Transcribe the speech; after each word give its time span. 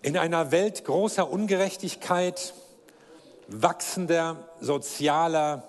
In 0.00 0.16
einer 0.16 0.52
Welt 0.52 0.84
großer 0.84 1.28
Ungerechtigkeit, 1.28 2.54
wachsender 3.48 4.48
sozialer 4.60 5.64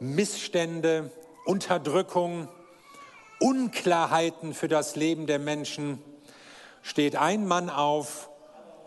Missstände, 0.00 1.10
Unterdrückung, 1.44 2.48
Unklarheiten 3.40 4.54
für 4.54 4.68
das 4.68 4.96
Leben 4.96 5.26
der 5.26 5.38
Menschen, 5.38 6.02
steht 6.80 7.16
ein 7.16 7.46
Mann 7.46 7.68
auf 7.68 8.30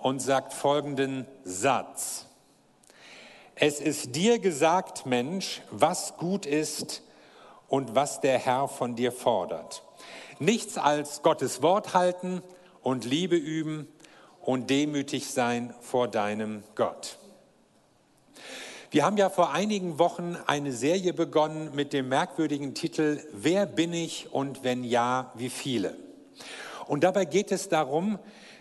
und 0.02 0.20
sagt 0.20 0.54
folgenden 0.54 1.28
Satz. 1.44 2.26
Es 3.54 3.80
ist 3.80 4.16
dir 4.16 4.40
gesagt, 4.40 5.06
Mensch, 5.06 5.62
was 5.70 6.18
gut 6.18 6.48
ist 6.48 7.04
und 7.68 7.94
was 7.94 8.20
der 8.20 8.40
Herr 8.40 8.68
von 8.68 8.96
dir 8.96 9.12
fordert. 9.12 9.84
Nichts 10.40 10.80
als 10.80 11.22
Gottes 11.22 11.62
Wort 11.62 11.94
halten 11.94 12.42
und 12.82 13.06
Liebe 13.06 13.36
üben 13.36 13.88
und 14.48 14.70
demütig 14.70 15.30
sein 15.30 15.74
vor 15.82 16.08
deinem 16.08 16.64
Gott. 16.74 17.18
Wir 18.92 19.04
haben 19.04 19.18
ja 19.18 19.30
vor 19.30 19.52
einigen 19.52 20.00
Wochen 20.00 20.38
eine 20.48 20.72
Serie 20.72 21.14
begonnen 21.14 21.76
mit 21.76 21.92
dem 21.92 22.08
merkwürdigen 22.08 22.74
Titel 22.74 23.20
Wer 23.34 23.66
bin 23.66 23.92
ich 23.92 24.32
und 24.32 24.64
wenn 24.64 24.86
ja, 24.86 25.34
wie 25.36 25.50
viele? 25.50 25.98
Und 26.88 27.04
dabei 27.04 27.26
geht 27.26 27.52
es 27.52 27.68
darum, 27.68 28.20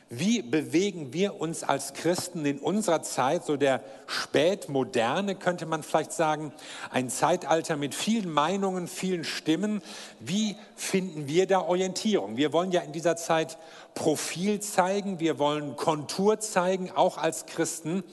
wie 0.09 0.43
bewegen 0.43 1.12
wir 1.12 1.41
uns 1.41 1.65
als 1.65 1.93
Christen 1.93 2.45
in 2.46 2.59
unserer 2.59 3.02
Zeit, 3.02 3.45
so 3.45 3.57
der 3.57 3.82
Spätmoderne 4.07 5.34
könnte 5.34 5.66
man 5.66 5.82
vielleicht 5.82 6.12
sagen, 6.12 6.52
ein 6.91 7.10
Zeitalter 7.10 7.77
mit 7.77 7.93
vielen 7.93 8.30
Meinungen, 8.30 8.87
vielen 8.87 9.24
Stimmen. 9.24 9.82
Wie 10.21 10.57
finden 10.77 11.27
wir 11.27 11.46
da 11.46 11.60
Orientierung? 11.60 12.37
Wir 12.37 12.52
wollen 12.52 12.71
ja 12.71 12.82
in 12.82 12.93
dieser 12.93 13.16
Zeit 13.16 13.59
Profil 13.96 14.60
zeigen, 14.60 15.18
wir 15.18 15.41
wollen 15.41 15.74
Kontur 15.74 16.38
zeigen, 16.38 16.92
auch 16.92 17.18
als 17.18 17.46
Christen. 17.46 18.04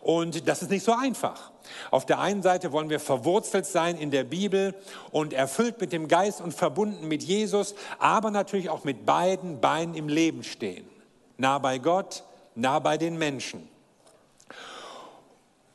Und 0.00 0.48
das 0.48 0.62
ist 0.62 0.70
nicht 0.70 0.84
so 0.84 0.92
einfach. 0.92 1.52
Auf 1.90 2.06
der 2.06 2.18
einen 2.18 2.42
Seite 2.42 2.72
wollen 2.72 2.88
wir 2.88 2.98
verwurzelt 2.98 3.66
sein 3.66 3.98
in 3.98 4.10
der 4.10 4.24
Bibel 4.24 4.74
und 5.12 5.32
erfüllt 5.32 5.80
mit 5.80 5.92
dem 5.92 6.08
Geist 6.08 6.40
und 6.40 6.54
verbunden 6.54 7.06
mit 7.06 7.22
Jesus, 7.22 7.74
aber 7.98 8.30
natürlich 8.30 8.70
auch 8.70 8.84
mit 8.84 9.04
beiden 9.04 9.60
Beinen 9.60 9.94
im 9.94 10.08
Leben 10.08 10.42
stehen. 10.42 10.88
Nah 11.36 11.58
bei 11.58 11.78
Gott, 11.78 12.24
nah 12.54 12.78
bei 12.78 12.96
den 12.96 13.18
Menschen. 13.18 13.68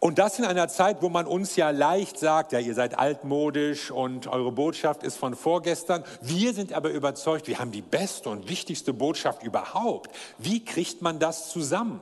Und 0.03 0.19
das 0.19 0.37
in 0.37 0.43
einer 0.43 0.67
Zeit, 0.67 1.01
wo 1.01 1.07
man 1.07 1.25
uns 1.25 1.55
ja 1.55 1.69
leicht 1.69 2.19
sagt, 2.19 2.51
ja, 2.51 2.59
ihr 2.59 2.73
seid 2.73 2.99
altmodisch 2.99 3.89
und 3.89 4.27
eure 4.27 4.51
Botschaft 4.51 5.01
ist 5.01 5.15
von 5.15 5.33
vorgestern. 5.33 6.03
Wir 6.19 6.53
sind 6.53 6.73
aber 6.73 6.89
überzeugt, 6.89 7.47
wir 7.47 7.57
haben 7.57 7.71
die 7.71 7.81
beste 7.81 8.27
und 8.27 8.49
wichtigste 8.49 8.91
Botschaft 8.91 9.43
überhaupt. 9.43 10.13
Wie 10.37 10.65
kriegt 10.65 11.01
man 11.01 11.19
das 11.19 11.51
zusammen? 11.51 12.01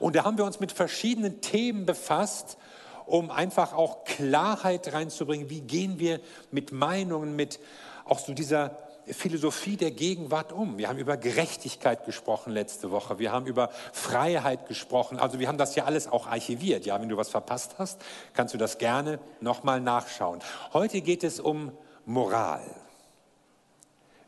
Und 0.00 0.16
da 0.16 0.24
haben 0.24 0.38
wir 0.38 0.46
uns 0.46 0.60
mit 0.60 0.72
verschiedenen 0.72 1.42
Themen 1.42 1.84
befasst, 1.84 2.56
um 3.04 3.30
einfach 3.30 3.74
auch 3.74 4.04
Klarheit 4.04 4.94
reinzubringen. 4.94 5.50
Wie 5.50 5.60
gehen 5.60 5.98
wir 5.98 6.20
mit 6.52 6.72
Meinungen, 6.72 7.36
mit 7.36 7.60
auch 8.06 8.18
so 8.18 8.32
dieser 8.32 8.78
Philosophie 9.06 9.76
der 9.76 9.90
Gegenwart 9.90 10.52
um? 10.52 10.78
Wir 10.78 10.88
haben 10.88 10.98
über 10.98 11.16
Gerechtigkeit 11.16 12.04
gesprochen 12.04 12.52
letzte 12.52 12.90
Woche. 12.90 13.18
Wir 13.18 13.32
haben 13.32 13.46
über 13.46 13.70
Freiheit 13.92 14.66
gesprochen. 14.66 15.18
Also 15.18 15.38
wir 15.38 15.48
haben 15.48 15.58
das 15.58 15.74
ja 15.74 15.84
alles 15.84 16.06
auch 16.06 16.26
archiviert. 16.26 16.86
Ja, 16.86 17.00
wenn 17.00 17.08
du 17.08 17.16
was 17.16 17.28
verpasst 17.28 17.76
hast, 17.78 18.00
kannst 18.32 18.54
du 18.54 18.58
das 18.58 18.78
gerne 18.78 19.18
nochmal 19.40 19.80
nachschauen. 19.80 20.40
Heute 20.72 21.00
geht 21.00 21.24
es 21.24 21.40
um 21.40 21.72
Moral. 22.06 22.64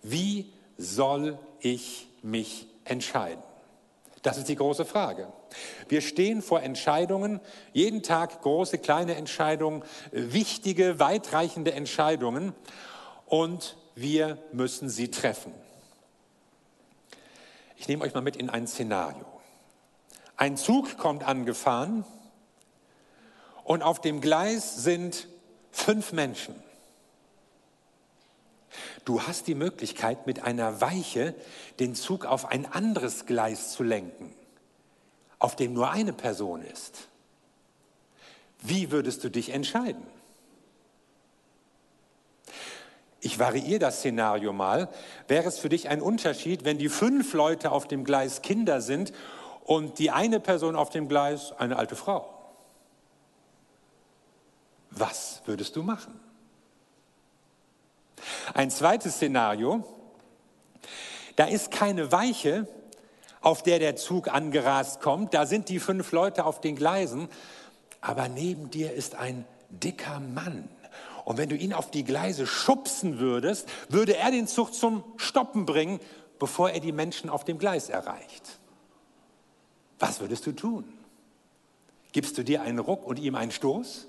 Wie 0.03 0.53
soll 0.77 1.39
ich 1.61 2.09
mich 2.23 2.69
entscheiden? 2.85 3.43
Das 4.23 4.39
ist 4.39 4.49
die 4.49 4.57
große 4.57 4.85
Frage. 4.85 5.29
Wir 5.89 6.01
stehen 6.01 6.43
vor 6.43 6.61
Entscheidungen, 6.61 7.41
jeden 7.73 8.03
Tag 8.03 8.43
große, 8.43 8.79
kleine 8.79 9.15
Entscheidungen, 9.15 9.85
wichtige, 10.11 10.99
weitreichende 10.99 11.73
Entscheidungen 11.73 12.53
und 13.27 13.77
wir 13.97 14.39
müssen 14.53 14.89
sie 14.89 15.11
treffen. 15.11 15.53
Ich 17.79 17.89
nehme 17.89 18.05
euch 18.05 18.15
mal 18.15 18.21
mit 18.21 18.37
in 18.37 18.51
ein 18.51 18.69
Szenario. 18.69 19.27
Ein 20.37 20.57
Zug 20.57 20.99
kommt 20.99 21.25
angefahren 21.25 22.05
und 23.65 23.83
auf 23.83 24.01
dem 24.01 24.21
Gleis 24.21 24.77
sind 24.77 25.27
fünf 25.73 26.13
Menschen. 26.13 26.55
Du 29.07 29.23
hast 29.23 29.47
die 29.47 29.55
Möglichkeit, 29.55 30.27
mit 30.27 30.43
einer 30.43 30.81
Weiche 30.83 31.35
den 31.81 31.95
Zug 31.95 32.27
auf 32.27 32.45
ein 32.45 32.71
anderes 32.71 33.25
Gleis 33.25 33.73
zu 33.73 33.83
lenken, 33.83 34.35
auf 35.39 35.57
dem 35.57 35.73
nur 35.73 35.91
eine 35.91 36.13
Person 36.13 36.63
ist. 36.63 37.09
Wie 38.61 38.91
würdest 38.91 39.25
du 39.25 39.31
dich 39.31 39.51
entscheiden? 39.51 40.03
Ich 43.21 43.39
variiere 43.39 43.79
das 43.79 43.99
Szenario 43.99 44.53
mal. 44.53 44.89
Wäre 45.27 45.49
es 45.49 45.59
für 45.59 45.69
dich 45.69 45.89
ein 45.89 46.03
Unterschied, 46.03 46.65
wenn 46.65 46.79
die 46.79 46.89
fünf 46.89 47.33
Leute 47.33 47.73
auf 47.73 47.89
dem 47.89 48.05
Gleis 48.05 48.43
Kinder 48.43 48.81
sind 48.81 49.13
und 49.65 49.99
die 49.99 50.11
eine 50.11 50.39
Person 50.39 50.77
auf 50.77 50.91
dem 50.91 51.09
Gleis 51.09 51.53
eine 51.59 51.77
alte 51.77 51.97
Frau? 51.97 52.33
Was 54.91 55.43
würdest 55.47 55.77
du 55.77 55.83
machen? 55.83 56.21
Ein 58.55 58.71
zweites 58.71 59.17
Szenario, 59.17 59.85
da 61.37 61.45
ist 61.45 61.71
keine 61.71 62.13
Weiche, 62.13 62.67
auf 63.41 63.63
der 63.63 63.79
der 63.79 63.97
Zug 63.97 64.29
angerast 64.29 65.01
kommt, 65.01 65.35
da 65.35 65.47
sind 65.47 65.69
die 65.69 65.79
fünf 65.79 66.13
Leute 66.13 66.45
auf 66.45 66.61
den 66.61 66.77
Gleisen, 66.77 67.29
aber 68.01 68.29
neben 68.29 68.71
dir 68.71 68.93
ist 68.93 69.15
ein 69.15 69.45
dicker 69.69 70.21
Mann. 70.21 70.69
Und 71.27 71.39
wenn 71.39 71.49
du 71.49 71.57
ihn 71.57 71.73
auf 71.73 71.91
die 71.91 72.05
Gleise 72.05 72.47
schubsen 72.47 73.19
würdest, 73.19 73.69
würde 73.89 74.17
er 74.17 74.31
den 74.31 74.47
Zug 74.47 74.73
zum 74.73 75.03
Stoppen 75.17 75.67
bringen, 75.67 75.99
bevor 76.39 76.71
er 76.71 76.79
die 76.79 76.93
Menschen 76.93 77.31
auf 77.31 77.43
dem 77.45 77.59
Gleis 77.59 77.89
erreicht. 77.89 78.61
Was 79.99 80.21
würdest 80.21 80.47
du 80.47 80.53
tun? 80.53 80.85
Gibst 82.13 82.39
du 82.39 82.45
dir 82.45 82.63
einen 82.63 82.79
Ruck 82.79 83.05
und 83.05 83.19
ihm 83.19 83.35
einen 83.35 83.51
Stoß? 83.51 84.07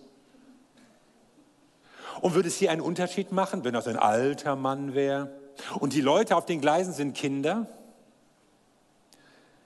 Und 2.22 2.36
würde 2.36 2.50
es 2.50 2.58
hier 2.58 2.70
einen 2.70 2.82
Unterschied 2.82 3.32
machen, 3.32 3.64
wenn 3.64 3.74
das 3.74 3.88
ein 3.88 3.98
alter 3.98 4.56
Mann 4.56 4.94
wäre? 4.94 5.32
Und 5.80 5.94
die 5.94 6.02
Leute 6.02 6.36
auf 6.36 6.46
den 6.46 6.62
Gleisen 6.62 6.94
sind 6.94 7.16
Kinder? 7.16 7.66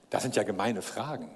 Das 0.08 0.22
sind 0.22 0.36
ja 0.36 0.42
gemeine 0.42 0.80
Fragen. 0.80 1.30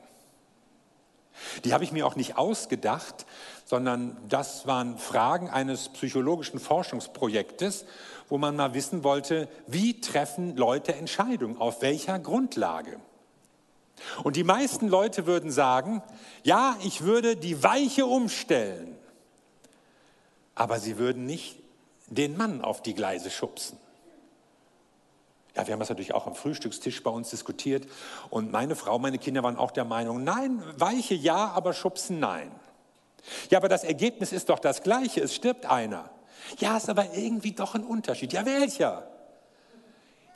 Die 1.65 1.73
habe 1.73 1.85
ich 1.85 1.93
mir 1.93 2.07
auch 2.07 2.17
nicht 2.17 2.37
ausgedacht, 2.37 3.27
sondern 3.65 4.17
das 4.29 4.67
waren 4.67 4.99
Fragen 4.99 5.51
eines 5.51 5.89
psychologischen 5.91 6.61
Forschungsprojektes, 6.61 7.85
wo 8.29 8.39
man 8.39 8.57
mal 8.57 8.75
wissen 8.75 9.05
wollte, 9.05 9.49
wie 9.67 10.01
treffen 10.01 10.57
Leute 10.57 10.95
Entscheidungen, 10.95 11.59
auf 11.59 11.83
welcher 11.83 12.19
Grundlage. 12.19 13.01
Und 14.25 14.37
die 14.37 14.45
meisten 14.45 14.89
Leute 14.89 15.27
würden 15.27 15.51
sagen, 15.51 16.03
ja, 16.43 16.77
ich 16.85 17.03
würde 17.03 17.37
die 17.37 17.63
Weiche 17.63 18.07
umstellen 18.07 18.97
aber 20.57 20.81
sie 20.81 20.99
würden 20.99 21.27
nicht 21.27 21.59
den 22.09 22.37
Mann 22.37 22.63
auf 22.63 22.83
die 22.83 22.95
Gleise 22.95 23.31
schubsen. 23.31 23.79
Ja, 25.57 25.67
wir 25.67 25.73
haben 25.73 25.81
das 25.81 25.89
natürlich 25.89 26.13
auch 26.13 26.27
am 26.27 26.35
Frühstückstisch 26.35 27.03
bei 27.03 27.11
uns 27.11 27.31
diskutiert 27.31 27.87
und 28.29 28.53
meine 28.53 28.77
Frau, 28.77 28.99
meine 28.99 29.19
Kinder 29.19 29.43
waren 29.43 29.57
auch 29.57 29.71
der 29.71 29.85
Meinung, 29.85 30.23
nein, 30.23 30.63
weiche 30.77 31.15
ja, 31.15 31.49
aber 31.49 31.73
schubsen 31.73 32.21
nein. 32.21 32.51
Ja, 33.51 33.59
aber 33.59 33.69
das 33.69 33.83
Ergebnis 33.83 34.33
ist 34.33 34.51
doch 34.51 34.59
das 34.59 34.83
gleiche, 34.83 35.21
es 35.23 35.35
stirbt 35.35 35.67
einer. 35.67 36.11
Ja, 36.59 36.77
ist 36.77 36.91
aber 36.91 37.15
irgendwie 37.15 37.53
doch 37.53 37.75
ein 37.75 37.85
Unterschied. 37.85 38.33
Ja, 38.33 38.45
welcher? 38.45 39.09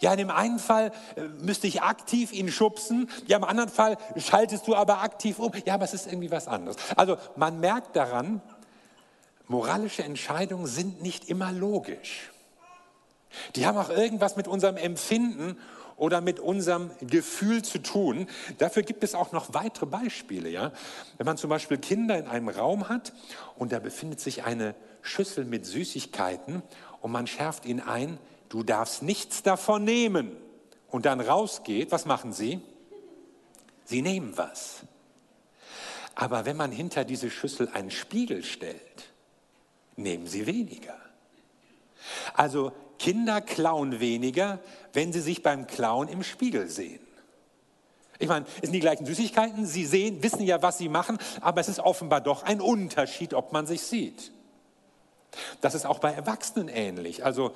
Ja, 0.00 0.12
in 0.12 0.18
dem 0.18 0.30
einen 0.30 0.58
Fall 0.58 0.92
äh, 1.16 1.20
müsste 1.40 1.66
ich 1.66 1.82
aktiv 1.82 2.32
ihn 2.32 2.50
schubsen, 2.50 3.10
ja, 3.26 3.36
im 3.36 3.44
anderen 3.44 3.68
Fall 3.68 3.98
schaltest 4.16 4.66
du 4.66 4.74
aber 4.74 5.02
aktiv 5.02 5.38
um. 5.38 5.52
Ja, 5.66 5.74
aber 5.74 5.84
es 5.84 5.92
ist 5.92 6.06
irgendwie 6.06 6.30
was 6.30 6.48
anderes. 6.48 6.76
Also 6.96 7.18
man 7.36 7.60
merkt 7.60 7.94
daran, 7.94 8.40
moralische 9.46 10.02
Entscheidungen 10.02 10.66
sind 10.66 11.02
nicht 11.02 11.28
immer 11.28 11.52
logisch. 11.52 12.29
Die 13.56 13.66
haben 13.66 13.78
auch 13.78 13.90
irgendwas 13.90 14.36
mit 14.36 14.48
unserem 14.48 14.76
Empfinden 14.76 15.56
oder 15.96 16.20
mit 16.20 16.40
unserem 16.40 16.90
Gefühl 17.00 17.62
zu 17.62 17.78
tun. 17.78 18.26
Dafür 18.58 18.82
gibt 18.82 19.04
es 19.04 19.14
auch 19.14 19.32
noch 19.32 19.52
weitere 19.52 19.86
Beispiele. 19.86 20.48
Ja? 20.48 20.72
Wenn 21.18 21.26
man 21.26 21.36
zum 21.36 21.50
Beispiel 21.50 21.78
Kinder 21.78 22.18
in 22.18 22.26
einem 22.26 22.48
Raum 22.48 22.88
hat 22.88 23.12
und 23.56 23.72
da 23.72 23.78
befindet 23.78 24.18
sich 24.20 24.44
eine 24.44 24.74
Schüssel 25.02 25.44
mit 25.44 25.66
Süßigkeiten 25.66 26.62
und 27.02 27.12
man 27.12 27.26
schärft 27.26 27.66
ihnen 27.66 27.80
ein, 27.80 28.18
du 28.48 28.62
darfst 28.62 29.02
nichts 29.02 29.42
davon 29.42 29.84
nehmen 29.84 30.36
und 30.88 31.06
dann 31.06 31.20
rausgeht, 31.20 31.92
was 31.92 32.06
machen 32.06 32.32
sie? 32.32 32.60
Sie 33.84 34.02
nehmen 34.02 34.36
was. 34.36 34.80
Aber 36.14 36.44
wenn 36.44 36.56
man 36.56 36.72
hinter 36.72 37.04
diese 37.04 37.30
Schüssel 37.30 37.68
einen 37.74 37.90
Spiegel 37.90 38.42
stellt, 38.42 39.10
nehmen 39.96 40.26
sie 40.26 40.46
weniger. 40.46 40.96
Also 42.34 42.72
Kinder 43.00 43.40
klauen 43.40 43.98
weniger, 43.98 44.58
wenn 44.92 45.10
sie 45.10 45.22
sich 45.22 45.42
beim 45.42 45.66
Klauen 45.66 46.06
im 46.08 46.22
Spiegel 46.22 46.68
sehen. 46.68 47.00
Ich 48.18 48.28
meine, 48.28 48.44
es 48.56 48.64
sind 48.64 48.72
die 48.72 48.80
gleichen 48.80 49.06
Süßigkeiten, 49.06 49.64
Sie 49.64 49.86
sehen, 49.86 50.22
wissen 50.22 50.42
ja, 50.42 50.60
was 50.60 50.76
Sie 50.76 50.90
machen, 50.90 51.16
aber 51.40 51.62
es 51.62 51.70
ist 51.70 51.80
offenbar 51.80 52.20
doch 52.20 52.42
ein 52.42 52.60
Unterschied, 52.60 53.32
ob 53.32 53.54
man 53.54 53.66
sich 53.66 53.80
sieht. 53.80 54.32
Das 55.62 55.74
ist 55.74 55.86
auch 55.86 55.98
bei 56.00 56.12
Erwachsenen 56.12 56.68
ähnlich. 56.68 57.24
Also 57.24 57.54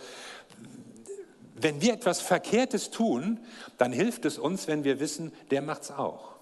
wenn 1.56 1.82
wir 1.82 1.92
etwas 1.92 2.22
Verkehrtes 2.22 2.90
tun, 2.90 3.38
dann 3.76 3.92
hilft 3.92 4.24
es 4.24 4.38
uns, 4.38 4.66
wenn 4.66 4.82
wir 4.82 4.98
wissen, 4.98 5.30
der 5.50 5.60
macht 5.60 5.82
es 5.82 5.90
auch. 5.90 6.33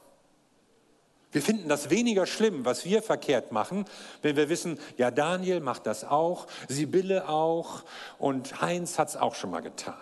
Wir 1.32 1.43
finden 1.43 1.69
das 1.69 1.88
weniger 1.88 2.26
schlimm, 2.26 2.64
was 2.64 2.84
wir 2.84 3.02
verkehrt 3.02 3.52
machen, 3.52 3.87
wenn 4.20 4.37
wir 4.37 4.50
wissen, 4.50 4.79
ja, 4.99 5.11
Daniel 5.11 5.61
macht 5.61 5.87
das 5.87 6.05
auch, 6.05 6.46
Sibylle 6.69 7.29
auch 7.29 7.84
und 8.19 8.61
Heinz 8.61 8.99
hat 8.99 9.08
es 9.08 9.17
auch 9.17 9.34
schon 9.34 9.50
mal 9.50 9.62
getan. 9.62 9.94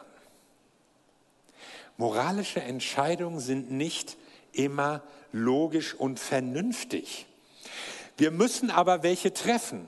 Moralische 1.97 2.61
Entscheidungen 2.61 3.39
sind 3.39 3.71
nicht 3.71 4.17
immer 4.53 5.03
logisch 5.33 5.95
und 5.95 6.19
vernünftig. 6.19 7.27
Wir 8.17 8.33
müssen 8.33 8.71
aber 8.71 9.03
welche 9.03 9.33
treffen. 9.33 9.87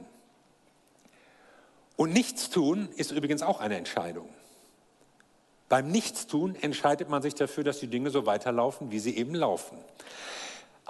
Und 1.97 2.13
nichts 2.13 2.51
tun 2.51 2.89
ist 2.97 3.11
übrigens 3.11 3.43
auch 3.43 3.61
eine 3.61 3.77
Entscheidung. 3.77 4.29
Beim 5.69 5.91
Nichtstun 5.91 6.55
entscheidet 6.55 7.09
man 7.09 7.23
sich 7.23 7.35
dafür, 7.35 7.65
dass 7.65 7.81
die 7.81 7.87
Dinge 7.87 8.11
so 8.11 8.27
weiterlaufen, 8.27 8.91
wie 8.91 8.99
sie 8.99 9.17
eben 9.17 9.35
laufen. 9.35 9.79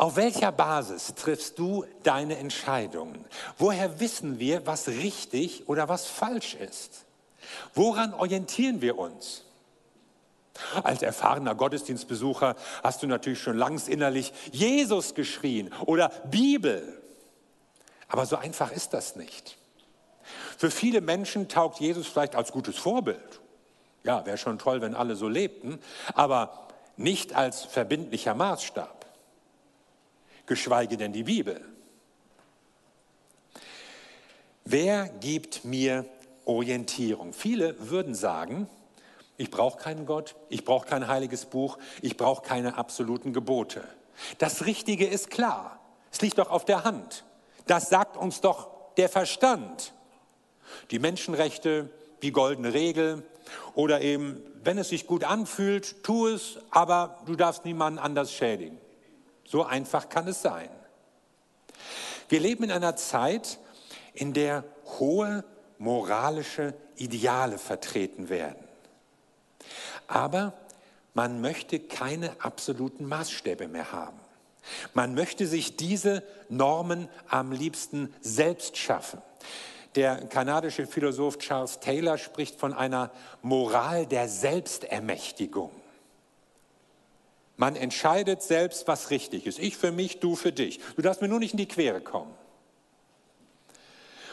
Auf 0.02 0.16
welcher 0.16 0.50
Basis 0.50 1.14
triffst 1.14 1.60
du 1.60 1.84
deine 2.02 2.36
Entscheidungen? 2.36 3.24
Woher 3.56 4.00
wissen 4.00 4.40
wir, 4.40 4.66
was 4.66 4.88
richtig 4.88 5.68
oder 5.68 5.88
was 5.88 6.06
falsch 6.06 6.54
ist? 6.56 7.04
Woran 7.72 8.12
orientieren 8.12 8.80
wir 8.80 8.98
uns? 8.98 9.44
Als 10.82 11.02
erfahrener 11.02 11.54
Gottesdienstbesucher 11.54 12.56
hast 12.82 13.04
du 13.04 13.06
natürlich 13.06 13.40
schon 13.40 13.56
langs 13.56 13.86
innerlich 13.86 14.32
Jesus 14.50 15.14
geschrien 15.14 15.72
oder 15.86 16.08
Bibel. 16.28 17.00
Aber 18.08 18.26
so 18.26 18.34
einfach 18.34 18.72
ist 18.72 18.94
das 18.94 19.14
nicht. 19.14 19.56
Für 20.58 20.72
viele 20.72 21.00
Menschen 21.00 21.48
taugt 21.48 21.78
Jesus 21.78 22.08
vielleicht 22.08 22.34
als 22.34 22.50
gutes 22.50 22.76
Vorbild. 22.76 23.40
Ja, 24.02 24.26
wäre 24.26 24.36
schon 24.36 24.58
toll, 24.58 24.80
wenn 24.80 24.96
alle 24.96 25.14
so 25.14 25.28
lebten, 25.28 25.78
aber 26.14 26.66
nicht 26.96 27.36
als 27.36 27.64
verbindlicher 27.64 28.34
Maßstab, 28.34 29.01
geschweige 30.46 30.96
denn 30.96 31.12
die 31.12 31.24
Bibel. 31.24 31.64
Wer 34.64 35.08
gibt 35.08 35.64
mir 35.64 36.04
Orientierung? 36.44 37.32
Viele 37.32 37.90
würden 37.90 38.14
sagen, 38.14 38.68
ich 39.36 39.50
brauche 39.50 39.78
keinen 39.78 40.06
Gott, 40.06 40.36
ich 40.48 40.64
brauche 40.64 40.86
kein 40.86 41.08
heiliges 41.08 41.46
Buch, 41.46 41.78
ich 42.00 42.16
brauche 42.16 42.42
keine 42.42 42.76
absoluten 42.78 43.32
Gebote. 43.32 43.82
Das 44.38 44.66
Richtige 44.66 45.06
ist 45.06 45.30
klar, 45.30 45.80
es 46.12 46.20
liegt 46.20 46.38
doch 46.38 46.50
auf 46.50 46.64
der 46.64 46.84
Hand. 46.84 47.24
Das 47.66 47.88
sagt 47.88 48.16
uns 48.16 48.40
doch 48.40 48.68
der 48.96 49.08
Verstand. 49.08 49.94
Die 50.90 50.98
Menschenrechte, 50.98 51.90
die 52.22 52.32
goldene 52.32 52.72
Regel, 52.72 53.24
oder 53.74 54.00
eben, 54.00 54.42
wenn 54.62 54.78
es 54.78 54.90
sich 54.90 55.06
gut 55.06 55.24
anfühlt, 55.24 56.02
tu 56.04 56.28
es, 56.28 56.58
aber 56.70 57.18
du 57.26 57.34
darfst 57.34 57.64
niemanden 57.64 57.98
anders 57.98 58.32
schädigen. 58.32 58.78
So 59.52 59.64
einfach 59.64 60.08
kann 60.08 60.26
es 60.28 60.40
sein. 60.40 60.70
Wir 62.30 62.40
leben 62.40 62.64
in 62.64 62.70
einer 62.70 62.96
Zeit, 62.96 63.58
in 64.14 64.32
der 64.32 64.64
hohe 64.98 65.44
moralische 65.76 66.72
Ideale 66.96 67.58
vertreten 67.58 68.30
werden. 68.30 68.64
Aber 70.06 70.54
man 71.12 71.42
möchte 71.42 71.80
keine 71.80 72.34
absoluten 72.40 73.04
Maßstäbe 73.04 73.68
mehr 73.68 73.92
haben. 73.92 74.18
Man 74.94 75.12
möchte 75.12 75.46
sich 75.46 75.76
diese 75.76 76.22
Normen 76.48 77.10
am 77.28 77.52
liebsten 77.52 78.14
selbst 78.22 78.78
schaffen. 78.78 79.20
Der 79.96 80.28
kanadische 80.28 80.86
Philosoph 80.86 81.36
Charles 81.36 81.78
Taylor 81.78 82.16
spricht 82.16 82.58
von 82.58 82.72
einer 82.72 83.10
Moral 83.42 84.06
der 84.06 84.30
Selbstermächtigung. 84.30 85.81
Man 87.62 87.76
entscheidet 87.76 88.42
selbst, 88.42 88.88
was 88.88 89.10
richtig 89.10 89.46
ist. 89.46 89.60
Ich 89.60 89.76
für 89.76 89.92
mich, 89.92 90.18
du 90.18 90.34
für 90.34 90.50
dich. 90.50 90.80
Du 90.96 91.02
darfst 91.02 91.22
mir 91.22 91.28
nur 91.28 91.38
nicht 91.38 91.52
in 91.52 91.58
die 91.58 91.68
Quere 91.68 92.00
kommen. 92.00 92.34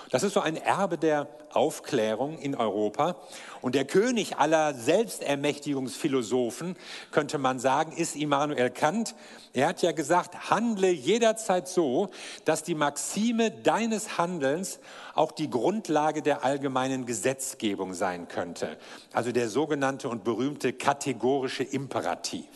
Das 0.10 0.24
ist 0.24 0.34
so 0.34 0.40
ein 0.40 0.58
Erbe 0.58 0.98
der 0.98 1.28
Aufklärung 1.52 2.40
in 2.40 2.56
Europa. 2.56 3.18
Und 3.62 3.76
der 3.76 3.86
König 3.86 4.38
aller 4.38 4.74
Selbstermächtigungsphilosophen, 4.74 6.76
könnte 7.12 7.38
man 7.38 7.60
sagen, 7.60 7.92
ist 7.92 8.16
Immanuel 8.16 8.72
Kant. 8.72 9.14
Er 9.54 9.68
hat 9.68 9.84
ja 9.84 9.92
gesagt, 9.92 10.50
handle 10.50 10.90
jederzeit 10.90 11.68
so, 11.68 12.10
dass 12.46 12.64
die 12.64 12.74
Maxime 12.74 13.52
deines 13.52 14.18
Handelns 14.18 14.80
auch 15.14 15.31
die 15.31 15.52
Grundlage 15.52 16.24
der 16.24 16.44
allgemeinen 16.44 17.06
Gesetzgebung 17.06 17.94
sein 17.94 18.28
könnte. 18.28 18.78
Also 19.14 19.31
der 19.31 19.50
sogenannte 19.50 20.10
und 20.10 20.24
berühmte 20.24 20.74
kategorische 20.74 21.64
Imperativ. 21.64 22.48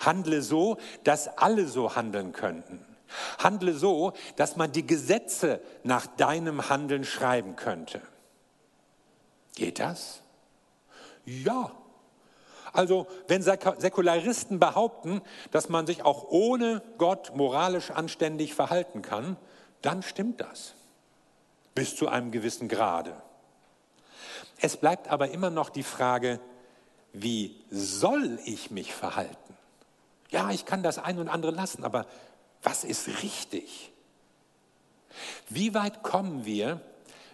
Handle 0.00 0.42
so, 0.42 0.78
dass 1.04 1.28
alle 1.38 1.66
so 1.66 1.94
handeln 1.96 2.32
könnten. 2.32 2.84
Handle 3.38 3.74
so, 3.74 4.12
dass 4.36 4.56
man 4.56 4.72
die 4.72 4.86
Gesetze 4.86 5.60
nach 5.82 6.06
deinem 6.06 6.68
Handeln 6.68 7.04
schreiben 7.04 7.56
könnte. 7.56 8.02
Geht 9.54 9.78
das? 9.78 10.22
Ja. 11.24 11.72
Also 12.72 13.06
wenn 13.26 13.42
Säkularisten 13.42 14.58
behaupten, 14.58 15.22
dass 15.50 15.68
man 15.68 15.86
sich 15.86 16.04
auch 16.04 16.26
ohne 16.28 16.82
Gott 16.98 17.34
moralisch 17.34 17.90
anständig 17.90 18.54
verhalten 18.54 19.02
kann, 19.02 19.36
dann 19.82 20.02
stimmt 20.02 20.40
das. 20.40 20.74
Bis 21.74 21.96
zu 21.96 22.08
einem 22.08 22.30
gewissen 22.30 22.68
Grade. 22.68 23.14
Es 24.60 24.76
bleibt 24.76 25.08
aber 25.08 25.30
immer 25.30 25.50
noch 25.50 25.70
die 25.70 25.82
Frage, 25.82 26.40
wie 27.12 27.64
soll 27.70 28.38
ich 28.44 28.70
mich 28.70 28.92
verhalten? 28.92 29.47
Ja, 30.30 30.50
ich 30.50 30.64
kann 30.66 30.82
das 30.82 30.98
ein 30.98 31.18
und 31.18 31.28
andere 31.28 31.52
lassen, 31.52 31.84
aber 31.84 32.06
was 32.62 32.84
ist 32.84 33.08
richtig? 33.22 33.92
Wie 35.48 35.74
weit 35.74 36.02
kommen 36.02 36.44
wir 36.44 36.80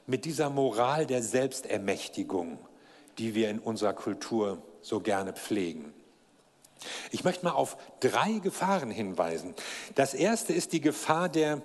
mit 0.06 0.24
dieser 0.24 0.50
Moral 0.50 1.06
der 1.06 1.22
Selbstermächtigung, 1.22 2.58
die 3.18 3.34
wir 3.34 3.50
in 3.50 3.58
unserer 3.58 3.94
Kultur 3.94 4.62
so 4.82 5.00
gerne 5.00 5.32
pflegen? 5.32 5.92
Ich 7.10 7.24
möchte 7.24 7.44
mal 7.44 7.52
auf 7.52 7.76
drei 8.00 8.38
Gefahren 8.38 8.90
hinweisen. 8.90 9.54
Das 9.94 10.14
erste 10.14 10.52
ist 10.52 10.72
die 10.72 10.80
Gefahr 10.80 11.28
der 11.28 11.62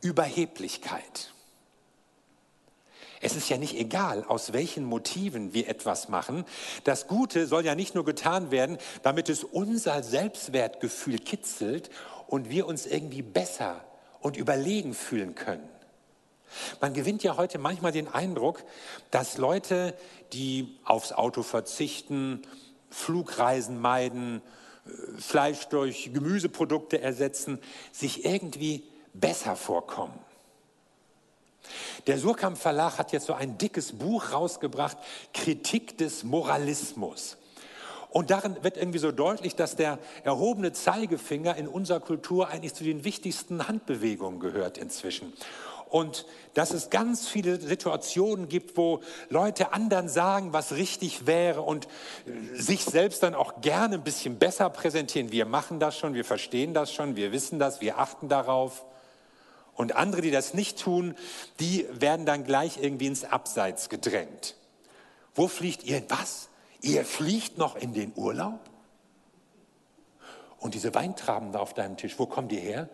Überheblichkeit. 0.00 1.32
Es 3.24 3.36
ist 3.36 3.48
ja 3.48 3.56
nicht 3.56 3.78
egal, 3.78 4.24
aus 4.24 4.52
welchen 4.52 4.84
Motiven 4.84 5.54
wir 5.54 5.68
etwas 5.68 6.08
machen. 6.08 6.44
Das 6.82 7.06
Gute 7.06 7.46
soll 7.46 7.64
ja 7.64 7.76
nicht 7.76 7.94
nur 7.94 8.04
getan 8.04 8.50
werden, 8.50 8.78
damit 9.04 9.28
es 9.28 9.44
unser 9.44 10.02
Selbstwertgefühl 10.02 11.20
kitzelt 11.20 11.88
und 12.26 12.50
wir 12.50 12.66
uns 12.66 12.84
irgendwie 12.84 13.22
besser 13.22 13.84
und 14.20 14.36
überlegen 14.36 14.92
fühlen 14.92 15.36
können. 15.36 15.68
Man 16.80 16.94
gewinnt 16.94 17.22
ja 17.22 17.36
heute 17.36 17.58
manchmal 17.58 17.92
den 17.92 18.08
Eindruck, 18.08 18.64
dass 19.12 19.38
Leute, 19.38 19.94
die 20.32 20.76
aufs 20.84 21.12
Auto 21.12 21.44
verzichten, 21.44 22.42
Flugreisen 22.90 23.80
meiden, 23.80 24.42
äh, 24.84 25.20
Fleisch 25.20 25.66
durch 25.68 26.10
Gemüseprodukte 26.12 27.00
ersetzen, 27.00 27.60
sich 27.92 28.24
irgendwie 28.24 28.82
besser 29.14 29.54
vorkommen. 29.54 30.18
Der 32.06 32.18
Surkamp 32.18 32.58
Verlag 32.58 32.98
hat 32.98 33.12
jetzt 33.12 33.26
so 33.26 33.34
ein 33.34 33.58
dickes 33.58 33.92
Buch 33.92 34.32
rausgebracht, 34.32 34.96
Kritik 35.32 35.98
des 35.98 36.24
Moralismus. 36.24 37.36
Und 38.12 38.30
darin 38.30 38.56
wird 38.62 38.76
irgendwie 38.76 38.98
so 38.98 39.10
deutlich, 39.10 39.56
dass 39.56 39.74
der 39.74 39.98
erhobene 40.22 40.72
Zeigefinger 40.72 41.56
in 41.56 41.66
unserer 41.66 42.00
Kultur 42.00 42.48
eigentlich 42.48 42.74
zu 42.74 42.84
den 42.84 43.04
wichtigsten 43.04 43.68
Handbewegungen 43.68 44.38
gehört 44.38 44.76
inzwischen. 44.76 45.32
Und 45.88 46.24
dass 46.54 46.72
es 46.72 46.88
ganz 46.88 47.28
viele 47.28 47.60
Situationen 47.60 48.48
gibt, 48.48 48.78
wo 48.78 49.00
Leute 49.28 49.74
anderen 49.74 50.08
sagen, 50.08 50.54
was 50.54 50.72
richtig 50.72 51.26
wäre 51.26 51.60
und 51.60 51.86
äh, 52.26 52.58
sich 52.58 52.84
selbst 52.84 53.22
dann 53.22 53.34
auch 53.34 53.60
gerne 53.60 53.96
ein 53.96 54.02
bisschen 54.02 54.38
besser 54.38 54.70
präsentieren. 54.70 55.32
Wir 55.32 55.44
machen 55.44 55.80
das 55.80 55.98
schon, 55.98 56.14
wir 56.14 56.24
verstehen 56.24 56.72
das 56.72 56.94
schon, 56.94 57.14
wir 57.14 57.30
wissen 57.30 57.58
das, 57.58 57.82
wir 57.82 57.98
achten 57.98 58.30
darauf. 58.30 58.86
Und 59.74 59.96
andere, 59.96 60.20
die 60.20 60.30
das 60.30 60.54
nicht 60.54 60.78
tun, 60.78 61.14
die 61.58 61.86
werden 61.92 62.26
dann 62.26 62.44
gleich 62.44 62.78
irgendwie 62.82 63.06
ins 63.06 63.24
Abseits 63.24 63.88
gedrängt. 63.88 64.56
Wo 65.34 65.48
fliegt 65.48 65.84
ihr? 65.84 66.02
Was? 66.08 66.48
Ihr 66.82 67.04
fliegt 67.04 67.58
noch 67.58 67.76
in 67.76 67.94
den 67.94 68.12
Urlaub? 68.14 68.60
Und 70.58 70.74
diese 70.74 70.94
Weintraben 70.94 71.52
da 71.52 71.58
auf 71.58 71.74
deinem 71.74 71.96
Tisch, 71.96 72.18
wo 72.18 72.26
kommen 72.26 72.48
die 72.48 72.58
her? 72.58 72.88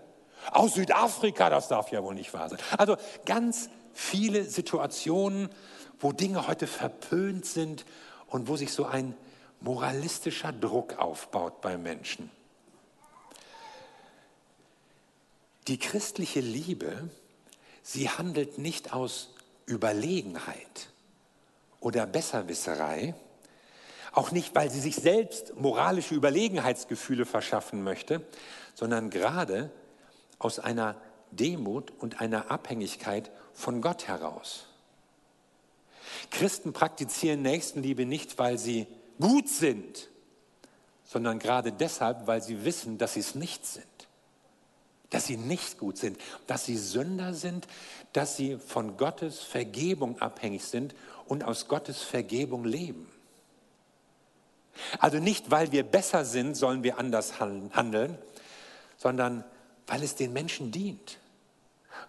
Aus 0.52 0.74
Südafrika, 0.74 1.50
das 1.50 1.68
darf 1.68 1.90
ja 1.90 2.02
wohl 2.02 2.14
nicht 2.14 2.32
wahr 2.32 2.48
sein. 2.48 2.60
Also 2.78 2.96
ganz 3.26 3.68
viele 3.92 4.44
Situationen, 4.44 5.48
wo 5.98 6.12
Dinge 6.12 6.46
heute 6.46 6.66
verpönt 6.66 7.44
sind 7.44 7.84
und 8.28 8.48
wo 8.48 8.56
sich 8.56 8.72
so 8.72 8.86
ein 8.86 9.14
moralistischer 9.60 10.52
Druck 10.52 10.98
aufbaut 10.98 11.60
bei 11.60 11.76
Menschen. 11.76 12.30
Die 15.68 15.78
christliche 15.78 16.40
Liebe, 16.40 17.10
sie 17.82 18.08
handelt 18.08 18.58
nicht 18.58 18.92
aus 18.94 19.34
Überlegenheit 19.66 20.88
oder 21.80 22.06
Besserwisserei, 22.06 23.14
auch 24.12 24.30
nicht, 24.30 24.54
weil 24.54 24.70
sie 24.70 24.80
sich 24.80 24.96
selbst 24.96 25.54
moralische 25.56 26.14
Überlegenheitsgefühle 26.14 27.26
verschaffen 27.26 27.84
möchte, 27.84 28.26
sondern 28.74 29.10
gerade 29.10 29.70
aus 30.38 30.58
einer 30.58 30.96
Demut 31.30 31.92
und 31.98 32.20
einer 32.20 32.50
Abhängigkeit 32.50 33.30
von 33.52 33.82
Gott 33.82 34.08
heraus. 34.08 34.66
Christen 36.30 36.72
praktizieren 36.72 37.42
Nächstenliebe 37.42 38.06
nicht, 38.06 38.38
weil 38.38 38.58
sie 38.58 38.86
gut 39.20 39.48
sind, 39.48 40.08
sondern 41.04 41.38
gerade 41.38 41.72
deshalb, 41.72 42.26
weil 42.26 42.42
sie 42.42 42.64
wissen, 42.64 42.96
dass 42.96 43.14
sie 43.14 43.20
es 43.20 43.34
nicht 43.34 43.66
sind. 43.66 43.84
Dass 45.10 45.26
sie 45.26 45.36
nicht 45.36 45.78
gut 45.78 45.96
sind, 45.96 46.18
dass 46.46 46.66
sie 46.66 46.76
Sünder 46.76 47.32
sind, 47.34 47.66
dass 48.12 48.36
sie 48.36 48.58
von 48.58 48.96
Gottes 48.96 49.40
Vergebung 49.40 50.20
abhängig 50.20 50.64
sind 50.64 50.94
und 51.26 51.44
aus 51.44 51.68
Gottes 51.68 52.02
Vergebung 52.02 52.64
leben. 52.64 53.10
Also 54.98 55.18
nicht, 55.18 55.50
weil 55.50 55.72
wir 55.72 55.82
besser 55.82 56.24
sind, 56.24 56.56
sollen 56.56 56.82
wir 56.82 56.98
anders 56.98 57.40
handeln, 57.40 58.18
sondern 58.96 59.44
weil 59.86 60.02
es 60.02 60.14
den 60.14 60.32
Menschen 60.32 60.70
dient, 60.70 61.18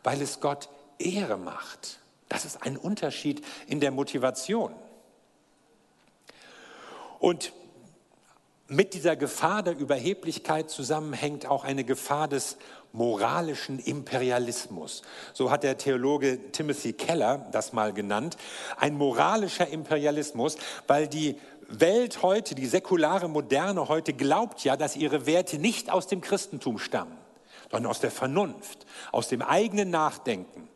weil 0.03 0.21
es 0.21 0.39
Gott 0.39 0.69
Ehre 0.97 1.37
macht. 1.37 1.99
Das 2.27 2.45
ist 2.45 2.61
ein 2.61 2.77
Unterschied 2.77 3.43
in 3.67 3.79
der 3.79 3.91
Motivation. 3.91 4.73
Und 7.19 7.51
mit 8.69 8.93
dieser 8.93 9.15
Gefahr 9.15 9.63
der 9.63 9.77
Überheblichkeit 9.77 10.69
zusammenhängt 10.69 11.47
auch 11.47 11.63
eine 11.63 11.83
Gefahr 11.83 12.27
des 12.27 12.57
moralischen 12.91 13.79
Imperialismus. 13.79 15.01
So 15.33 15.51
hat 15.51 15.63
der 15.63 15.77
Theologe 15.77 16.51
Timothy 16.51 16.93
Keller 16.93 17.47
das 17.51 17.73
mal 17.73 17.93
genannt. 17.93 18.37
Ein 18.77 18.95
moralischer 18.95 19.67
Imperialismus, 19.67 20.57
weil 20.87 21.07
die 21.07 21.35
Welt 21.67 22.21
heute, 22.21 22.55
die 22.55 22.67
säkulare 22.67 23.27
Moderne 23.27 23.89
heute 23.89 24.13
glaubt 24.13 24.63
ja, 24.63 24.77
dass 24.77 24.95
ihre 24.95 25.25
Werte 25.25 25.57
nicht 25.57 25.91
aus 25.91 26.07
dem 26.07 26.21
Christentum 26.21 26.79
stammen, 26.79 27.17
sondern 27.71 27.89
aus 27.91 27.99
der 27.99 28.11
Vernunft, 28.11 28.85
aus 29.11 29.29
dem 29.29 29.41
eigenen 29.41 29.89
Nachdenken. 29.89 30.69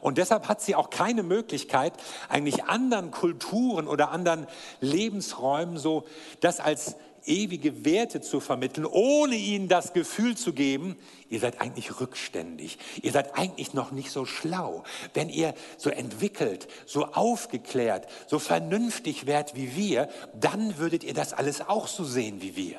Und 0.00 0.18
deshalb 0.18 0.48
hat 0.48 0.60
sie 0.60 0.74
auch 0.74 0.90
keine 0.90 1.22
Möglichkeit, 1.22 1.94
eigentlich 2.28 2.64
anderen 2.64 3.10
Kulturen 3.10 3.88
oder 3.88 4.10
anderen 4.10 4.46
Lebensräumen 4.80 5.78
so 5.78 6.04
das 6.40 6.60
als 6.60 6.96
ewige 7.26 7.84
Werte 7.84 8.20
zu 8.20 8.40
vermitteln, 8.40 8.86
ohne 8.86 9.34
ihnen 9.34 9.68
das 9.68 9.92
Gefühl 9.92 10.36
zu 10.36 10.52
geben, 10.52 10.96
ihr 11.28 11.40
seid 11.40 11.60
eigentlich 11.60 12.00
rückständig, 12.00 12.78
ihr 13.02 13.12
seid 13.12 13.38
eigentlich 13.38 13.74
noch 13.74 13.90
nicht 13.90 14.10
so 14.10 14.24
schlau. 14.24 14.84
Wenn 15.14 15.28
ihr 15.28 15.54
so 15.76 15.90
entwickelt, 15.90 16.68
so 16.86 17.06
aufgeklärt, 17.06 18.06
so 18.26 18.38
vernünftig 18.38 19.26
wärt 19.26 19.54
wie 19.54 19.76
wir, 19.76 20.08
dann 20.34 20.78
würdet 20.78 21.04
ihr 21.04 21.14
das 21.14 21.32
alles 21.32 21.60
auch 21.68 21.88
so 21.88 22.04
sehen 22.04 22.42
wie 22.42 22.56
wir. 22.56 22.78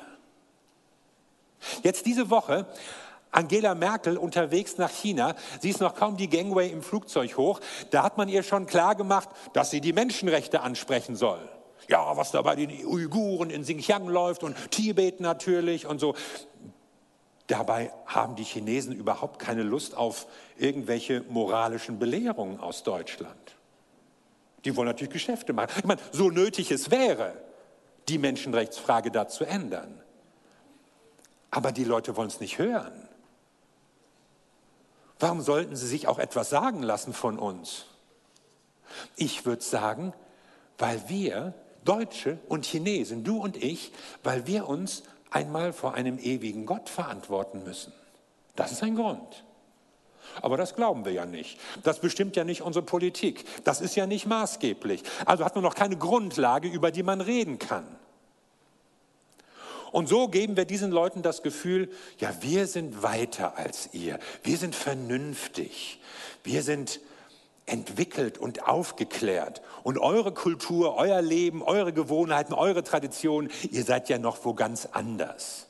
Jetzt 1.82 2.06
diese 2.06 2.30
Woche 2.30 2.66
Angela 3.30 3.74
Merkel 3.74 4.16
unterwegs 4.16 4.78
nach 4.78 4.90
China. 4.90 5.34
Sie 5.60 5.70
ist 5.70 5.80
noch 5.80 5.94
kaum 5.94 6.16
die 6.16 6.30
Gangway 6.30 6.70
im 6.70 6.82
Flugzeug 6.82 7.36
hoch. 7.36 7.60
Da 7.90 8.02
hat 8.02 8.16
man 8.16 8.28
ihr 8.28 8.42
schon 8.42 8.66
klar 8.66 8.94
gemacht, 8.94 9.28
dass 9.52 9.70
sie 9.70 9.80
die 9.80 9.92
Menschenrechte 9.92 10.62
ansprechen 10.62 11.16
soll. 11.16 11.46
Ja, 11.88 12.16
was 12.16 12.30
da 12.30 12.42
bei 12.42 12.54
den 12.54 12.70
Uiguren 12.86 13.50
in 13.50 13.62
Xinjiang 13.62 14.08
läuft 14.08 14.44
und 14.44 14.70
Tibet 14.70 15.20
natürlich 15.20 15.86
und 15.86 15.98
so. 15.98 16.14
Dabei 17.46 17.90
haben 18.04 18.36
die 18.36 18.44
Chinesen 18.44 18.92
überhaupt 18.92 19.38
keine 19.38 19.62
Lust 19.62 19.96
auf 19.96 20.26
irgendwelche 20.58 21.24
moralischen 21.30 21.98
Belehrungen 21.98 22.60
aus 22.60 22.82
Deutschland. 22.82 23.56
Die 24.66 24.76
wollen 24.76 24.88
natürlich 24.88 25.14
Geschäfte 25.14 25.54
machen. 25.54 25.72
Ich 25.78 25.84
meine, 25.84 26.00
so 26.12 26.28
nötig 26.28 26.70
es 26.70 26.90
wäre, 26.90 27.32
die 28.08 28.18
Menschenrechtsfrage 28.18 29.10
da 29.10 29.28
zu 29.28 29.44
ändern. 29.44 30.02
Aber 31.50 31.72
die 31.72 31.84
Leute 31.84 32.16
wollen 32.16 32.28
es 32.28 32.40
nicht 32.40 32.58
hören. 32.58 33.08
Warum 35.18 35.40
sollten 35.40 35.74
sie 35.74 35.86
sich 35.86 36.06
auch 36.06 36.18
etwas 36.18 36.50
sagen 36.50 36.82
lassen 36.82 37.14
von 37.14 37.38
uns? 37.38 37.86
Ich 39.16 39.46
würde 39.46 39.62
sagen, 39.62 40.12
weil 40.76 41.02
wir 41.08 41.54
Deutsche 41.88 42.38
und 42.48 42.66
Chinesen, 42.66 43.24
du 43.24 43.38
und 43.40 43.56
ich, 43.56 43.92
weil 44.22 44.46
wir 44.46 44.68
uns 44.68 45.04
einmal 45.30 45.72
vor 45.72 45.94
einem 45.94 46.18
ewigen 46.18 46.66
Gott 46.66 46.88
verantworten 46.88 47.64
müssen. 47.64 47.92
Das 48.56 48.72
ist 48.72 48.82
ein 48.82 48.94
Grund. 48.94 49.44
Aber 50.42 50.56
das 50.56 50.74
glauben 50.74 51.04
wir 51.04 51.12
ja 51.12 51.24
nicht. 51.24 51.58
Das 51.82 52.00
bestimmt 52.00 52.36
ja 52.36 52.44
nicht 52.44 52.62
unsere 52.62 52.84
Politik. 52.84 53.44
Das 53.64 53.80
ist 53.80 53.96
ja 53.96 54.06
nicht 54.06 54.26
maßgeblich. 54.26 55.02
Also 55.24 55.44
hat 55.44 55.54
man 55.54 55.64
noch 55.64 55.74
keine 55.74 55.96
Grundlage, 55.96 56.68
über 56.68 56.90
die 56.90 57.02
man 57.02 57.20
reden 57.20 57.58
kann. 57.58 57.86
Und 59.90 60.08
so 60.08 60.28
geben 60.28 60.56
wir 60.56 60.66
diesen 60.66 60.90
Leuten 60.90 61.22
das 61.22 61.42
Gefühl, 61.42 61.90
ja, 62.18 62.30
wir 62.40 62.66
sind 62.66 63.02
weiter 63.02 63.56
als 63.56 63.88
ihr, 63.94 64.18
wir 64.42 64.58
sind 64.58 64.74
vernünftig, 64.74 65.98
wir 66.44 66.62
sind 66.62 67.00
entwickelt 67.68 68.38
und 68.38 68.66
aufgeklärt. 68.66 69.62
Und 69.82 69.98
eure 69.98 70.32
Kultur, 70.32 70.96
euer 70.96 71.22
Leben, 71.22 71.62
eure 71.62 71.92
Gewohnheiten, 71.92 72.52
eure 72.54 72.82
Traditionen, 72.82 73.50
ihr 73.70 73.84
seid 73.84 74.08
ja 74.08 74.18
noch 74.18 74.44
wo 74.44 74.54
ganz 74.54 74.86
anders. 74.92 75.66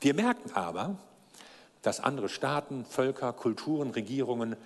Wir 0.00 0.14
merken 0.14 0.52
aber, 0.54 0.96
dass 1.82 2.00
andere 2.00 2.28
Staaten, 2.28 2.84
Völker, 2.84 3.32
Kulturen, 3.32 3.90
Regierungen 3.90 4.56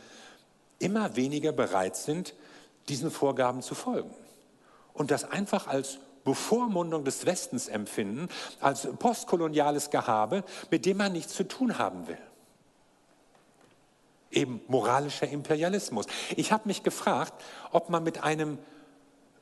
immer 0.78 1.16
weniger 1.16 1.52
bereit 1.52 1.97
sind, 1.97 2.35
diesen 2.88 3.11
Vorgaben 3.11 3.62
zu 3.62 3.75
folgen. 3.75 4.14
Und 4.92 5.11
das 5.11 5.25
einfach 5.25 5.66
als 5.66 5.99
Bevormundung 6.25 7.04
des 7.04 7.25
Westens 7.25 7.68
empfinden, 7.68 8.28
als 8.61 8.88
postkoloniales 8.99 9.90
Gehabe, 9.90 10.45
mit 10.71 10.85
dem 10.85 10.97
man 10.99 11.12
nichts 11.12 11.35
zu 11.35 11.45
tun 11.45 11.78
haben 11.78 12.06
will. 12.09 12.18
Eben 14.30 14.61
moralischer 14.66 15.28
Imperialismus. 15.28 16.06
Ich 16.37 16.52
habe 16.52 16.66
mich 16.66 16.83
gefragt, 16.83 17.33
ob 17.71 17.90
man 17.90 18.02
mit 18.02 18.23
einem 18.23 18.59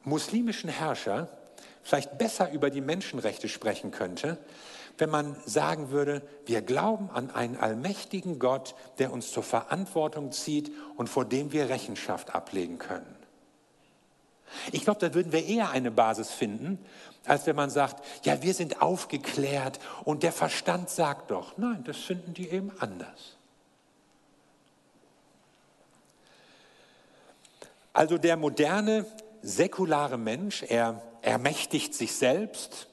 muslimischen 0.05 0.71
Herrscher 0.71 1.29
vielleicht 1.83 2.19
besser 2.19 2.51
über 2.51 2.71
die 2.71 2.81
Menschenrechte 2.81 3.49
sprechen 3.49 3.91
könnte, 3.91 4.39
wenn 4.99 5.11
man 5.11 5.37
sagen 5.45 5.91
würde, 5.91 6.23
wir 6.47 6.63
glauben 6.63 7.11
an 7.11 7.31
einen 7.31 7.57
allmächtigen 7.57 8.39
Gott, 8.39 8.75
der 8.99 9.13
uns 9.13 9.33
zur 9.33 9.43
Verantwortung 9.43 10.33
zieht 10.33 10.73
und 10.97 11.09
vor 11.09 11.25
dem 11.25 11.53
wir 11.53 11.69
Rechenschaft 11.69 12.35
ablegen 12.35 12.79
können. 12.79 13.17
Ich 14.73 14.85
glaube, 14.85 15.01
da 15.01 15.15
würden 15.15 15.33
wir 15.33 15.45
eher 15.45 15.71
eine 15.71 15.91
Basis 15.91 16.31
finden, 16.31 16.79
als 17.25 17.47
wenn 17.47 17.57
man 17.57 17.71
sagt, 17.71 18.05
ja, 18.25 18.43
wir 18.43 18.55
sind 18.55 18.83
aufgeklärt 18.83 19.81
und 20.05 20.23
der 20.23 20.33
Verstand 20.33 20.91
sagt 20.91 21.31
doch, 21.31 21.59
nein, 21.59 21.83
das 21.85 21.97
finden 21.97 22.35
die 22.35 22.49
eben 22.49 22.71
anders. 22.79 23.34
Also 27.95 28.19
der 28.19 28.37
moderne, 28.37 29.07
säkulare 29.41 30.19
Mensch, 30.19 30.65
er 30.65 31.01
ermächtigt 31.23 31.95
sich 31.95 32.15
selbst, 32.15 32.89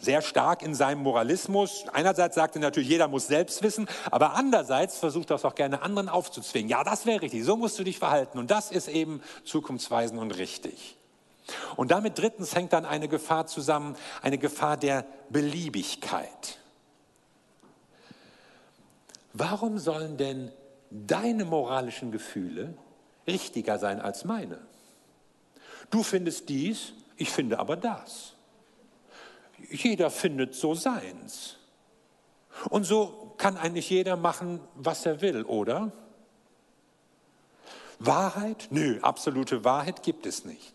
sehr 0.00 0.22
stark 0.22 0.62
in 0.62 0.74
seinem 0.74 1.02
Moralismus. 1.02 1.84
Einerseits 1.92 2.34
sagt 2.34 2.56
er 2.56 2.60
natürlich, 2.60 2.88
jeder 2.88 3.08
muss 3.08 3.26
selbst 3.26 3.62
wissen, 3.62 3.88
aber 4.10 4.34
andererseits 4.34 4.98
versucht 4.98 5.30
er 5.30 5.36
es 5.36 5.44
auch 5.44 5.54
gerne 5.54 5.82
anderen 5.82 6.08
aufzuzwingen. 6.08 6.68
Ja, 6.68 6.84
das 6.84 7.06
wäre 7.06 7.22
richtig, 7.22 7.44
so 7.44 7.56
musst 7.56 7.78
du 7.78 7.84
dich 7.84 7.98
verhalten 7.98 8.38
und 8.38 8.50
das 8.50 8.70
ist 8.70 8.88
eben 8.88 9.22
zukunftsweisend 9.44 10.20
und 10.20 10.32
richtig. 10.32 10.96
Und 11.76 11.90
damit 11.90 12.18
drittens 12.18 12.54
hängt 12.54 12.72
dann 12.72 12.84
eine 12.84 13.08
Gefahr 13.08 13.46
zusammen, 13.46 13.96
eine 14.20 14.38
Gefahr 14.38 14.76
der 14.76 15.04
Beliebigkeit. 15.30 16.58
Warum 19.32 19.78
sollen 19.78 20.16
denn 20.16 20.52
deine 20.90 21.44
moralischen 21.44 22.12
Gefühle 22.12 22.74
richtiger 23.28 23.78
sein 23.78 24.00
als 24.00 24.24
meine? 24.24 24.58
Du 25.90 26.02
findest 26.02 26.48
dies, 26.48 26.92
ich 27.16 27.30
finde 27.30 27.58
aber 27.58 27.76
das. 27.76 28.34
Jeder 29.70 30.10
findet 30.10 30.54
so 30.54 30.74
seins. 30.74 31.56
Und 32.70 32.84
so 32.84 33.34
kann 33.38 33.56
eigentlich 33.56 33.88
jeder 33.90 34.16
machen, 34.16 34.60
was 34.74 35.06
er 35.06 35.20
will, 35.20 35.44
oder? 35.44 35.92
Wahrheit? 37.98 38.68
Nö, 38.70 38.98
absolute 39.02 39.64
Wahrheit 39.64 40.02
gibt 40.02 40.26
es 40.26 40.44
nicht. 40.44 40.74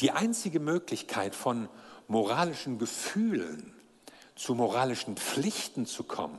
Die 0.00 0.12
einzige 0.12 0.60
Möglichkeit 0.60 1.34
von 1.34 1.68
moralischen 2.06 2.78
Gefühlen 2.78 3.74
zu 4.34 4.54
moralischen 4.54 5.16
Pflichten 5.16 5.84
zu 5.84 6.04
kommen, 6.04 6.38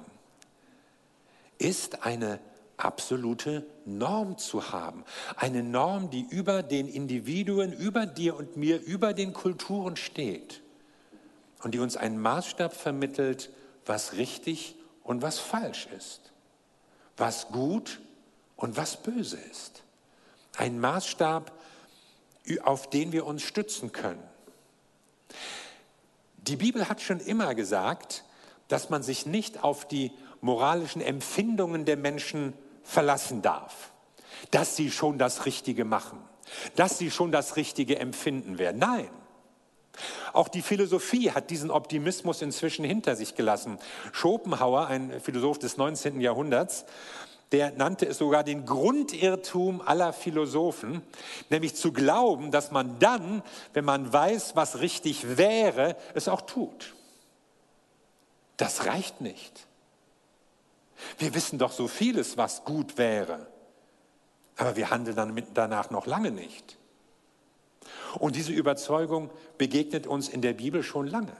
ist 1.58 2.04
eine 2.06 2.40
absolute 2.80 3.66
Norm 3.86 4.38
zu 4.38 4.72
haben. 4.72 5.04
Eine 5.36 5.64
Norm, 5.64 6.10
die 6.10 6.26
über 6.30 6.64
den 6.64 6.88
Individuen, 6.88 7.74
über 7.74 8.06
dir 8.06 8.36
und 8.36 8.58
mir, 8.58 8.82
über 8.82 9.14
den 9.14 9.34
Kulturen 9.34 9.96
steht 9.96 10.62
und 11.64 11.74
die 11.74 11.80
uns 11.80 11.98
einen 11.98 12.20
Maßstab 12.20 12.74
vermittelt, 12.74 13.52
was 13.86 14.14
richtig 14.14 14.76
und 15.04 15.22
was 15.22 15.40
falsch 15.40 15.88
ist, 15.98 16.32
was 17.18 17.50
gut 17.50 18.00
und 18.56 18.78
was 18.78 19.02
böse 19.02 19.38
ist. 19.52 19.84
Ein 20.58 20.80
Maßstab, 20.80 21.52
auf 22.64 22.90
den 22.90 23.12
wir 23.12 23.26
uns 23.26 23.44
stützen 23.44 23.92
können. 23.92 24.24
Die 26.38 26.56
Bibel 26.56 26.90
hat 26.90 27.02
schon 27.02 27.20
immer 27.20 27.54
gesagt, 27.54 28.24
dass 28.68 28.90
man 28.90 29.04
sich 29.04 29.26
nicht 29.26 29.64
auf 29.64 29.88
die 29.88 30.12
moralischen 30.42 31.02
Empfindungen 31.02 31.86
der 31.86 31.98
Menschen 31.98 32.54
verlassen 32.90 33.42
darf, 33.42 33.92
dass 34.52 34.76
sie 34.76 34.92
schon 34.92 35.18
das 35.18 35.46
Richtige 35.46 35.86
machen, 35.86 36.20
dass 36.76 36.98
sie 36.98 37.12
schon 37.12 37.32
das 37.32 37.56
Richtige 37.56 38.00
empfinden 38.00 38.58
werden. 38.58 38.80
Nein. 38.80 39.10
Auch 40.34 40.48
die 40.48 40.62
Philosophie 40.62 41.32
hat 41.32 41.50
diesen 41.50 41.72
Optimismus 41.72 42.42
inzwischen 42.42 42.86
hinter 42.86 43.16
sich 43.16 43.36
gelassen. 43.36 43.78
Schopenhauer, 44.12 44.88
ein 44.88 45.20
Philosoph 45.20 45.60
des 45.60 45.78
19. 45.78 46.22
Jahrhunderts, 46.22 46.86
der 47.52 47.72
nannte 47.72 48.06
es 48.06 48.20
sogar 48.20 48.44
den 48.44 48.66
Grundirrtum 48.66 49.82
aller 49.82 50.14
Philosophen, 50.14 51.02
nämlich 51.50 51.76
zu 51.76 51.92
glauben, 51.92 52.52
dass 52.52 52.72
man 52.72 53.00
dann, 53.00 53.44
wenn 53.74 53.86
man 53.86 54.12
weiß, 54.12 54.56
was 54.56 54.80
richtig 54.80 55.38
wäre, 55.38 55.96
es 56.14 56.28
auch 56.28 56.42
tut. 56.42 56.96
Das 58.58 58.86
reicht 58.86 59.22
nicht. 59.22 59.68
Wir 61.18 61.34
wissen 61.34 61.60
doch 61.60 61.72
so 61.72 61.88
vieles, 61.88 62.38
was 62.38 62.64
gut 62.64 62.98
wäre, 62.98 63.48
aber 64.56 64.76
wir 64.76 64.90
handeln 64.90 65.16
dann 65.16 65.44
danach 65.54 65.90
noch 65.90 66.06
lange 66.06 66.32
nicht. 66.32 66.78
Und 68.20 68.36
diese 68.36 68.52
Überzeugung 68.52 69.30
begegnet 69.58 70.08
uns 70.08 70.30
in 70.30 70.42
der 70.42 70.54
Bibel 70.54 70.84
schon 70.84 71.08
lange. 71.08 71.36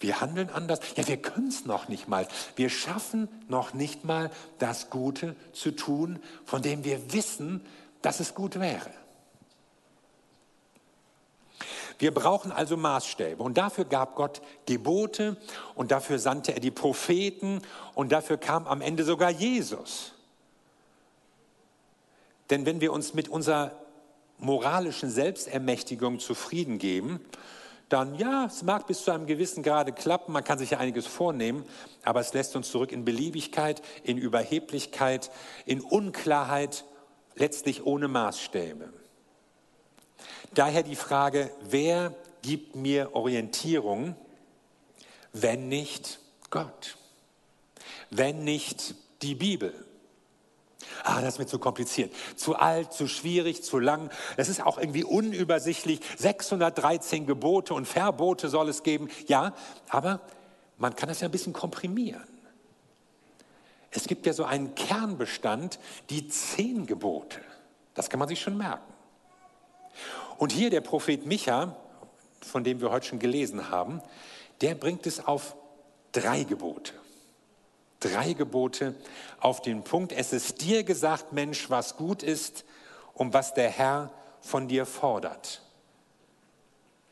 Wir 0.00 0.20
handeln 0.20 0.50
anders. 0.50 0.80
Ja, 0.96 1.06
wir 1.06 1.16
können 1.16 1.48
es 1.48 1.64
noch 1.64 1.88
nicht 1.88 2.08
mal. 2.08 2.26
Wir 2.56 2.70
schaffen 2.70 3.28
noch 3.48 3.72
nicht 3.72 4.04
mal 4.04 4.30
das 4.58 4.90
Gute 4.90 5.36
zu 5.52 5.70
tun, 5.70 6.18
von 6.44 6.60
dem 6.60 6.84
wir 6.84 7.12
wissen, 7.12 7.64
dass 8.02 8.18
es 8.18 8.34
gut 8.34 8.58
wäre. 8.58 8.90
Wir 11.98 12.12
brauchen 12.12 12.52
also 12.52 12.76
Maßstäbe 12.76 13.42
und 13.42 13.58
dafür 13.58 13.84
gab 13.84 14.16
Gott 14.16 14.42
Gebote 14.66 15.36
und 15.74 15.90
dafür 15.90 16.18
sandte 16.18 16.54
er 16.54 16.60
die 16.60 16.70
Propheten 16.70 17.62
und 17.94 18.12
dafür 18.12 18.36
kam 18.36 18.66
am 18.66 18.80
Ende 18.80 19.04
sogar 19.04 19.30
Jesus. 19.30 20.12
Denn 22.50 22.66
wenn 22.66 22.80
wir 22.80 22.92
uns 22.92 23.14
mit 23.14 23.28
unserer 23.28 23.72
moralischen 24.38 25.10
Selbstermächtigung 25.10 26.18
zufrieden 26.18 26.78
geben, 26.78 27.20
dann 27.88 28.14
ja, 28.14 28.46
es 28.46 28.62
mag 28.62 28.86
bis 28.86 29.04
zu 29.04 29.10
einem 29.10 29.26
gewissen 29.26 29.62
Grade 29.62 29.92
klappen, 29.92 30.32
man 30.32 30.44
kann 30.44 30.58
sich 30.58 30.70
ja 30.70 30.78
einiges 30.78 31.06
vornehmen, 31.06 31.64
aber 32.04 32.20
es 32.20 32.32
lässt 32.32 32.56
uns 32.56 32.70
zurück 32.70 32.90
in 32.90 33.04
Beliebigkeit, 33.04 33.82
in 34.02 34.16
Überheblichkeit, 34.16 35.30
in 35.66 35.80
Unklarheit, 35.82 36.84
letztlich 37.34 37.84
ohne 37.84 38.08
Maßstäbe. 38.08 38.92
Daher 40.54 40.82
die 40.82 40.96
Frage, 40.96 41.50
wer 41.62 42.14
gibt 42.42 42.76
mir 42.76 43.14
Orientierung, 43.14 44.16
wenn 45.32 45.68
nicht 45.68 46.18
Gott? 46.50 46.96
Wenn 48.10 48.44
nicht 48.44 48.94
die 49.22 49.34
Bibel? 49.34 49.72
Ah, 51.04 51.20
das 51.20 51.34
ist 51.34 51.38
mir 51.38 51.46
zu 51.46 51.58
kompliziert. 51.58 52.12
Zu 52.36 52.56
alt, 52.56 52.92
zu 52.92 53.06
schwierig, 53.06 53.62
zu 53.62 53.78
lang. 53.78 54.10
Es 54.36 54.48
ist 54.48 54.64
auch 54.64 54.78
irgendwie 54.78 55.04
unübersichtlich. 55.04 56.00
613 56.18 57.26
Gebote 57.26 57.74
und 57.74 57.86
Verbote 57.86 58.48
soll 58.48 58.68
es 58.68 58.82
geben. 58.82 59.08
Ja, 59.26 59.54
aber 59.88 60.20
man 60.78 60.94
kann 60.94 61.08
das 61.08 61.20
ja 61.20 61.28
ein 61.28 61.32
bisschen 61.32 61.52
komprimieren. 61.52 62.28
Es 63.90 64.06
gibt 64.06 64.26
ja 64.26 64.32
so 64.32 64.44
einen 64.44 64.74
Kernbestand, 64.74 65.78
die 66.10 66.28
zehn 66.28 66.86
Gebote. 66.86 67.40
Das 67.94 68.08
kann 68.08 68.18
man 68.18 68.28
sich 68.28 68.40
schon 68.40 68.56
merken. 68.56 68.91
Und 70.42 70.50
hier 70.50 70.70
der 70.70 70.80
Prophet 70.80 71.24
Micha, 71.24 71.76
von 72.40 72.64
dem 72.64 72.80
wir 72.80 72.90
heute 72.90 73.06
schon 73.06 73.20
gelesen 73.20 73.70
haben, 73.70 74.02
der 74.60 74.74
bringt 74.74 75.06
es 75.06 75.24
auf 75.24 75.54
drei 76.10 76.42
Gebote 76.42 76.94
drei 78.02 78.32
Gebote 78.32 78.94
auf 79.40 79.62
den 79.62 79.84
Punkt. 79.84 80.12
Es 80.12 80.32
ist 80.32 80.60
dir 80.60 80.84
gesagt, 80.84 81.32
Mensch, 81.32 81.70
was 81.70 81.96
gut 81.96 82.22
ist 82.22 82.64
und 83.14 83.32
was 83.32 83.54
der 83.54 83.70
Herr 83.70 84.12
von 84.40 84.68
dir 84.68 84.86
fordert. 84.86 85.62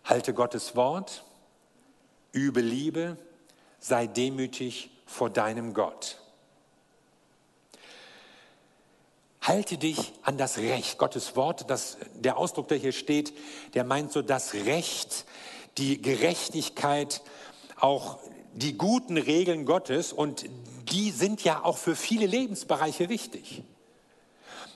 Halte 0.04 0.34
Gottes 0.34 0.74
Wort, 0.76 1.24
übe 2.32 2.60
Liebe, 2.60 3.16
sei 3.78 4.06
demütig 4.06 4.90
vor 5.06 5.30
deinem 5.30 5.74
Gott. 5.74 6.18
Halte 9.42 9.78
dich 9.78 10.12
an 10.22 10.36
das 10.36 10.58
Recht. 10.58 10.98
Gottes 10.98 11.34
Wort, 11.34 11.70
das, 11.70 11.96
der 12.14 12.36
Ausdruck, 12.36 12.68
der 12.68 12.78
hier 12.78 12.92
steht, 12.92 13.32
der 13.74 13.84
meint 13.84 14.12
so 14.12 14.20
das 14.20 14.52
Recht, 14.52 15.24
die 15.78 16.02
Gerechtigkeit, 16.02 17.22
auch 17.78 18.18
die 18.52 18.76
guten 18.76 19.16
Regeln 19.16 19.64
Gottes 19.64 20.12
und 20.12 20.44
die 20.90 21.10
sind 21.10 21.42
ja 21.42 21.64
auch 21.64 21.78
für 21.78 21.96
viele 21.96 22.26
Lebensbereiche 22.26 23.08
wichtig. 23.08 23.62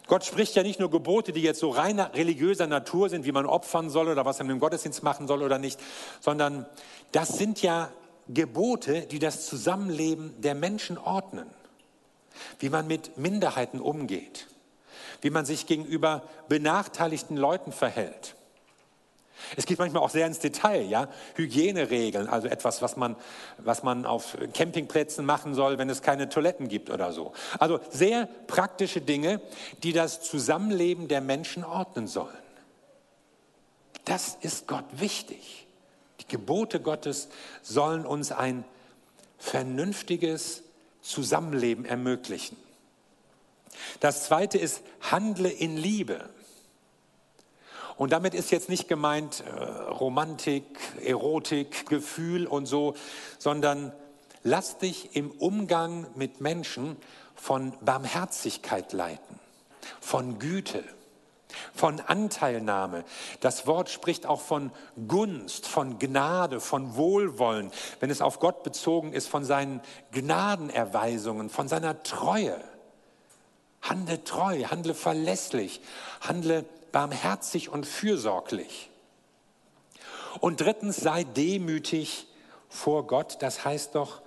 Gott 0.06 0.24
spricht 0.24 0.54
ja 0.54 0.62
nicht 0.62 0.80
nur 0.80 0.90
Gebote, 0.90 1.32
die 1.32 1.42
jetzt 1.42 1.60
so 1.60 1.70
rein 1.70 1.98
religiöser 1.98 2.66
Natur 2.66 3.08
sind, 3.08 3.24
wie 3.24 3.32
man 3.32 3.46
opfern 3.46 3.90
soll 3.90 4.08
oder 4.08 4.24
was 4.24 4.38
man 4.38 4.50
im 4.50 4.60
Gottesdienst 4.60 5.02
machen 5.02 5.26
soll 5.26 5.42
oder 5.42 5.58
nicht, 5.58 5.80
sondern 6.20 6.66
das 7.12 7.36
sind 7.38 7.62
ja 7.62 7.90
Gebote, 8.28 9.02
die 9.02 9.18
das 9.18 9.46
Zusammenleben 9.46 10.40
der 10.40 10.54
Menschen 10.54 10.98
ordnen. 10.98 11.46
Wie 12.58 12.68
man 12.68 12.86
mit 12.86 13.16
Minderheiten 13.16 13.80
umgeht, 13.80 14.48
wie 15.24 15.30
man 15.30 15.44
sich 15.44 15.66
gegenüber 15.66 16.22
benachteiligten 16.48 17.36
Leuten 17.36 17.72
verhält 17.72 18.36
es 19.56 19.66
geht 19.66 19.78
manchmal 19.78 20.02
auch 20.02 20.10
sehr 20.10 20.26
ins 20.26 20.38
Detail, 20.38 20.82
ja. 20.82 21.08
Hygieneregeln, 21.34 22.28
also 22.28 22.48
etwas, 22.48 22.82
was 22.82 22.96
man, 22.96 23.16
was 23.58 23.82
man 23.82 24.06
auf 24.06 24.36
Campingplätzen 24.52 25.24
machen 25.24 25.54
soll, 25.54 25.78
wenn 25.78 25.90
es 25.90 26.02
keine 26.02 26.28
Toiletten 26.28 26.68
gibt 26.68 26.90
oder 26.90 27.12
so. 27.12 27.32
Also 27.58 27.80
sehr 27.90 28.28
praktische 28.46 29.00
Dinge, 29.00 29.40
die 29.82 29.92
das 29.92 30.22
Zusammenleben 30.22 31.08
der 31.08 31.20
Menschen 31.20 31.64
ordnen 31.64 32.06
sollen. 32.06 32.36
Das 34.04 34.36
ist 34.40 34.66
Gott 34.66 34.84
wichtig. 34.92 35.66
Die 36.20 36.28
Gebote 36.28 36.80
Gottes 36.80 37.28
sollen 37.62 38.06
uns 38.06 38.32
ein 38.32 38.64
vernünftiges 39.38 40.62
Zusammenleben 41.02 41.84
ermöglichen. 41.84 42.56
Das 44.00 44.24
zweite 44.24 44.58
ist, 44.58 44.82
handle 45.00 45.48
in 45.48 45.76
Liebe. 45.76 46.28
Und 47.96 48.12
damit 48.12 48.34
ist 48.34 48.50
jetzt 48.50 48.68
nicht 48.68 48.88
gemeint 48.88 49.44
äh, 49.46 49.62
Romantik, 49.62 50.64
Erotik, 51.04 51.86
Gefühl 51.88 52.46
und 52.46 52.66
so, 52.66 52.94
sondern 53.38 53.92
lass 54.42 54.78
dich 54.78 55.14
im 55.14 55.30
Umgang 55.30 56.06
mit 56.14 56.40
Menschen 56.40 56.96
von 57.34 57.72
Barmherzigkeit 57.82 58.92
leiten, 58.92 59.38
von 60.00 60.38
Güte, 60.38 60.82
von 61.72 62.00
Anteilnahme. 62.00 63.04
Das 63.40 63.66
Wort 63.68 63.90
spricht 63.90 64.26
auch 64.26 64.40
von 64.40 64.72
Gunst, 65.06 65.68
von 65.68 66.00
Gnade, 66.00 66.60
von 66.60 66.96
Wohlwollen, 66.96 67.70
wenn 68.00 68.10
es 68.10 68.20
auf 68.20 68.40
Gott 68.40 68.64
bezogen 68.64 69.12
ist, 69.12 69.28
von 69.28 69.44
seinen 69.44 69.80
Gnadenerweisungen, 70.10 71.48
von 71.48 71.68
seiner 71.68 72.02
Treue. 72.02 72.60
Handle 73.84 74.24
treu, 74.24 74.64
handle 74.64 74.94
verlässlich, 74.94 75.80
handle 76.20 76.64
barmherzig 76.90 77.68
und 77.68 77.86
fürsorglich. 77.86 78.90
Und 80.40 80.60
drittens, 80.60 80.96
sei 80.96 81.24
demütig 81.24 82.26
vor 82.68 83.06
Gott. 83.06 83.36
Das 83.40 83.64
heißt 83.64 83.94
doch, 83.94 84.22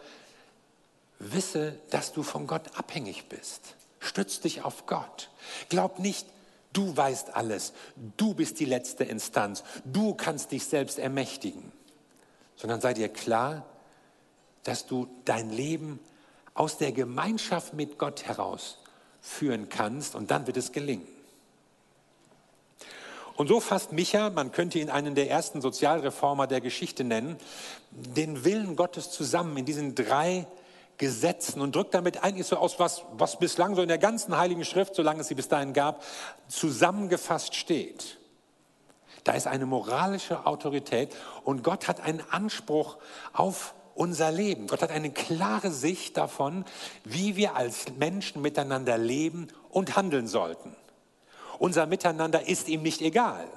wisse, 1.19 1.79
dass 1.89 2.13
du 2.13 2.23
von 2.23 2.45
Gott 2.45 2.77
abhängig 2.77 3.29
bist. 3.29 3.75
Stütz 3.99 4.39
dich 4.39 4.63
auf 4.63 4.85
Gott. 4.85 5.31
Glaub 5.69 5.97
nicht, 5.99 6.27
du 6.73 6.95
weißt 6.95 7.35
alles, 7.35 7.73
du 8.17 8.35
bist 8.35 8.59
die 8.59 8.65
letzte 8.65 9.03
Instanz, 9.03 9.63
du 9.83 10.13
kannst 10.13 10.51
dich 10.51 10.65
selbst 10.65 10.99
ermächtigen, 10.99 11.71
sondern 12.55 12.79
sei 12.79 12.93
dir 12.93 13.09
klar, 13.09 13.65
dass 14.63 14.85
du 14.85 15.07
dein 15.25 15.49
Leben 15.49 15.99
aus 16.53 16.77
der 16.77 16.91
Gemeinschaft 16.91 17.73
mit 17.73 17.97
Gott 17.97 18.25
heraus 18.25 18.77
führen 19.27 19.69
kannst 19.69 20.15
und 20.15 20.31
dann 20.31 20.47
wird 20.47 20.57
es 20.57 20.71
gelingen. 20.71 21.07
Und 23.35 23.47
so 23.47 23.59
fasst 23.59 23.91
Micha, 23.91 24.31
man 24.31 24.51
könnte 24.51 24.79
ihn 24.79 24.89
einen 24.89 25.13
der 25.13 25.29
ersten 25.29 25.61
Sozialreformer 25.61 26.47
der 26.47 26.59
Geschichte 26.59 27.03
nennen, 27.03 27.37
den 27.91 28.43
Willen 28.43 28.75
Gottes 28.75 29.11
zusammen 29.11 29.55
in 29.57 29.65
diesen 29.65 29.93
drei 29.93 30.47
Gesetzen 30.97 31.61
und 31.61 31.75
drückt 31.75 31.93
damit 31.93 32.23
eigentlich 32.23 32.47
so 32.47 32.57
aus, 32.57 32.79
was, 32.79 33.03
was 33.15 33.37
bislang 33.37 33.75
so 33.75 33.83
in 33.83 33.87
der 33.87 33.99
ganzen 33.99 34.35
Heiligen 34.35 34.65
Schrift, 34.65 34.95
solange 34.95 35.21
es 35.21 35.27
sie 35.27 35.35
bis 35.35 35.47
dahin 35.47 35.73
gab, 35.73 36.03
zusammengefasst 36.47 37.53
steht. 37.53 38.17
Da 39.23 39.33
ist 39.33 39.45
eine 39.45 39.67
moralische 39.67 40.47
Autorität 40.47 41.15
und 41.43 41.63
Gott 41.63 41.87
hat 41.87 41.99
einen 41.99 42.23
Anspruch 42.31 42.97
auf 43.33 43.75
unser 43.97 44.31
Leben. 44.31 44.67
Gott 44.67 44.81
hat 44.81 44.91
eine 44.91 45.11
klare 45.11 45.71
Sicht 45.71 46.17
davon, 46.17 46.65
wie 47.03 47.35
wir 47.35 47.55
als 47.55 47.85
Menschen 47.97 48.41
miteinander 48.41 48.97
leben 48.97 49.47
und 49.69 49.95
handeln 49.95 50.27
sollten. 50.27 50.75
Unser 51.59 51.87
Miteinander 51.87 52.47
ist 52.47 52.69
ihm 52.69 52.83
nicht 52.83 53.01
egal. 53.01 53.47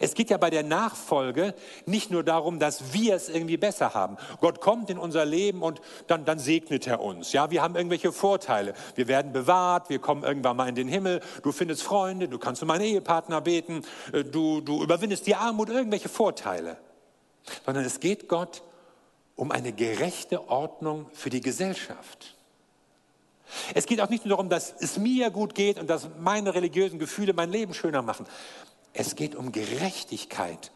Es 0.00 0.14
geht 0.14 0.30
ja 0.30 0.38
bei 0.38 0.50
der 0.50 0.62
Nachfolge 0.62 1.54
nicht 1.84 2.10
nur 2.10 2.24
darum, 2.24 2.58
dass 2.58 2.92
wir 2.94 3.14
es 3.14 3.28
irgendwie 3.28 3.56
besser 3.56 3.94
haben. 3.94 4.16
Gott 4.40 4.60
kommt 4.60 4.88
in 4.88 4.98
unser 4.98 5.24
Leben 5.24 5.62
und 5.62 5.80
dann, 6.06 6.24
dann 6.24 6.38
segnet 6.38 6.86
er 6.86 7.00
uns. 7.00 7.32
Ja, 7.32 7.50
wir 7.50 7.62
haben 7.62 7.76
irgendwelche 7.76 8.12
Vorteile. 8.12 8.72
Wir 8.94 9.08
werden 9.08 9.32
bewahrt, 9.32 9.90
wir 9.90 9.98
kommen 9.98 10.24
irgendwann 10.24 10.56
mal 10.56 10.68
in 10.68 10.74
den 10.74 10.88
Himmel. 10.88 11.20
Du 11.42 11.52
findest 11.52 11.82
Freunde, 11.82 12.28
du 12.28 12.38
kannst 12.38 12.62
um 12.62 12.70
einen 12.70 12.84
Ehepartner 12.84 13.40
beten, 13.40 13.82
äh, 14.12 14.24
du, 14.24 14.60
du 14.60 14.82
überwindest 14.82 15.26
die 15.26 15.34
Armut, 15.34 15.68
irgendwelche 15.68 16.08
Vorteile. 16.08 16.78
Sondern 17.64 17.84
es 17.84 18.00
geht 18.00 18.28
Gott 18.28 18.62
um 19.36 19.52
eine 19.52 19.72
gerechte 19.72 20.48
Ordnung 20.48 21.06
für 21.12 21.30
die 21.30 21.40
Gesellschaft. 21.40 22.36
Es 23.74 23.86
geht 23.86 24.00
auch 24.00 24.10
nicht 24.10 24.24
nur 24.24 24.30
darum, 24.30 24.48
dass 24.48 24.74
es 24.80 24.98
mir 24.98 25.30
gut 25.30 25.54
geht 25.54 25.78
und 25.78 25.88
dass 25.88 26.08
meine 26.18 26.54
religiösen 26.54 26.98
Gefühle 26.98 27.32
mein 27.32 27.50
Leben 27.50 27.72
schöner 27.72 28.02
machen. 28.02 28.26
Es 28.92 29.16
geht 29.16 29.34
um 29.34 29.52
Gerechtigkeit. 29.52 30.70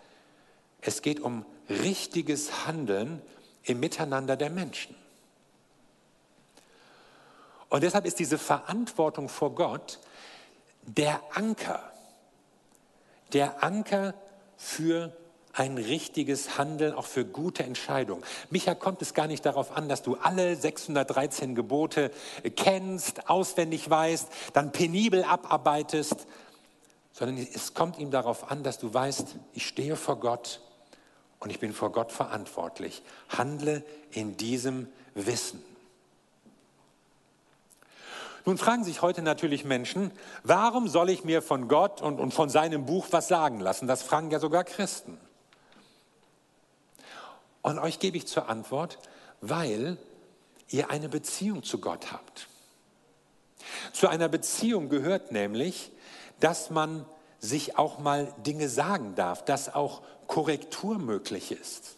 Es 0.80 1.02
geht 1.02 1.20
um 1.20 1.44
richtiges 1.68 2.66
Handeln 2.66 3.20
im 3.64 3.80
Miteinander 3.80 4.36
der 4.36 4.50
Menschen. 4.50 4.94
Und 7.68 7.82
deshalb 7.82 8.04
ist 8.04 8.18
diese 8.18 8.38
Verantwortung 8.38 9.28
vor 9.28 9.54
Gott 9.54 9.98
der 10.82 11.22
Anker, 11.34 11.92
der 13.32 13.62
Anker 13.62 14.14
für 14.56 15.16
ein 15.52 15.76
richtiges 15.76 16.56
Handeln, 16.58 16.94
auch 16.94 17.06
für 17.06 17.24
gute 17.24 17.62
Entscheidungen. 17.62 18.22
Micha 18.50 18.74
kommt 18.74 19.02
es 19.02 19.14
gar 19.14 19.26
nicht 19.26 19.44
darauf 19.44 19.76
an, 19.76 19.88
dass 19.88 20.02
du 20.02 20.16
alle 20.16 20.56
613 20.56 21.54
Gebote 21.54 22.10
kennst, 22.56 23.28
auswendig 23.28 23.88
weißt, 23.88 24.28
dann 24.54 24.72
penibel 24.72 25.24
abarbeitest, 25.24 26.26
sondern 27.12 27.36
es 27.36 27.74
kommt 27.74 27.98
ihm 27.98 28.10
darauf 28.10 28.50
an, 28.50 28.62
dass 28.62 28.78
du 28.78 28.92
weißt, 28.92 29.36
ich 29.52 29.66
stehe 29.66 29.96
vor 29.96 30.18
Gott 30.18 30.60
und 31.40 31.50
ich 31.50 31.60
bin 31.60 31.72
vor 31.72 31.92
Gott 31.92 32.12
verantwortlich. 32.12 33.02
Handle 33.28 33.84
in 34.10 34.36
diesem 34.36 34.88
Wissen. 35.14 35.62
Nun 38.44 38.58
fragen 38.58 38.82
sich 38.82 39.02
heute 39.02 39.22
natürlich 39.22 39.64
Menschen, 39.64 40.10
warum 40.42 40.88
soll 40.88 41.10
ich 41.10 41.24
mir 41.24 41.42
von 41.42 41.68
Gott 41.68 42.02
und, 42.02 42.18
und 42.18 42.34
von 42.34 42.48
seinem 42.48 42.86
Buch 42.86 43.06
was 43.10 43.28
sagen 43.28 43.60
lassen? 43.60 43.86
Das 43.86 44.02
fragen 44.02 44.30
ja 44.30 44.40
sogar 44.40 44.64
Christen. 44.64 45.18
Und 47.62 47.78
euch 47.78 47.98
gebe 47.98 48.16
ich 48.16 48.26
zur 48.26 48.48
Antwort, 48.48 48.98
weil 49.40 49.96
ihr 50.68 50.90
eine 50.90 51.08
Beziehung 51.08 51.62
zu 51.62 51.78
Gott 51.78 52.12
habt. 52.12 52.48
Zu 53.92 54.08
einer 54.08 54.28
Beziehung 54.28 54.88
gehört 54.88 55.32
nämlich, 55.32 55.92
dass 56.40 56.70
man 56.70 57.06
sich 57.38 57.78
auch 57.78 57.98
mal 57.98 58.32
Dinge 58.38 58.68
sagen 58.68 59.14
darf, 59.14 59.44
dass 59.44 59.74
auch 59.74 60.02
Korrektur 60.26 60.98
möglich 60.98 61.52
ist. 61.52 61.96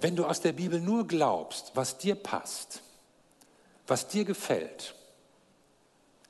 Wenn 0.00 0.16
du 0.16 0.24
aus 0.24 0.40
der 0.40 0.52
Bibel 0.52 0.80
nur 0.80 1.06
glaubst, 1.06 1.72
was 1.74 1.98
dir 1.98 2.14
passt, 2.14 2.82
was 3.86 4.06
dir 4.08 4.24
gefällt, 4.24 4.94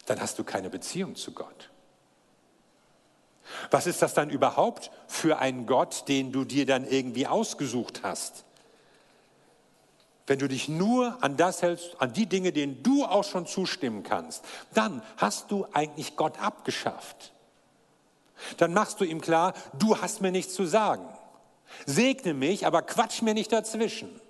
dann 0.07 0.21
hast 0.21 0.39
du 0.39 0.45
keine 0.45 0.71
Beziehung 0.71 1.17
zu 1.17 1.33
Gott. 1.33 1.68
Was 3.71 3.87
ist 3.87 4.03
das 4.03 4.15
dann 4.15 4.31
überhaupt 4.31 4.91
für 5.07 5.39
ein 5.39 5.67
Gott, 5.67 6.09
den 6.09 6.33
du 6.33 6.45
dir 6.45 6.67
dann 6.67 6.87
irgendwie 6.87 7.27
ausgesucht 7.27 8.01
hast? 8.03 8.45
Wenn 10.27 10.39
du 10.39 10.47
dich 10.47 10.69
nur 10.69 11.17
an 11.23 11.37
das 11.39 11.63
hältst, 11.63 11.97
an 12.01 12.13
die 12.13 12.27
Dinge, 12.27 12.53
denen 12.53 12.83
du 12.83 13.05
auch 13.05 13.25
schon 13.25 13.47
zustimmen 13.47 14.03
kannst, 14.03 14.45
dann 14.75 15.03
hast 15.17 15.51
du 15.51 15.67
eigentlich 15.73 16.17
Gott 16.17 16.39
abgeschafft. 16.39 17.33
Dann 18.59 18.75
machst 18.75 19.01
du 19.01 19.05
ihm 19.05 19.21
klar, 19.21 19.55
du 19.79 20.01
hast 20.01 20.21
mir 20.21 20.31
nichts 20.31 20.55
zu 20.55 20.67
sagen. 20.67 21.09
Segne 21.87 22.35
mich, 22.35 22.67
aber 22.67 22.83
quatsch 22.83 23.23
mir 23.23 23.35
nicht 23.35 23.53
dazwischen. 23.53 24.21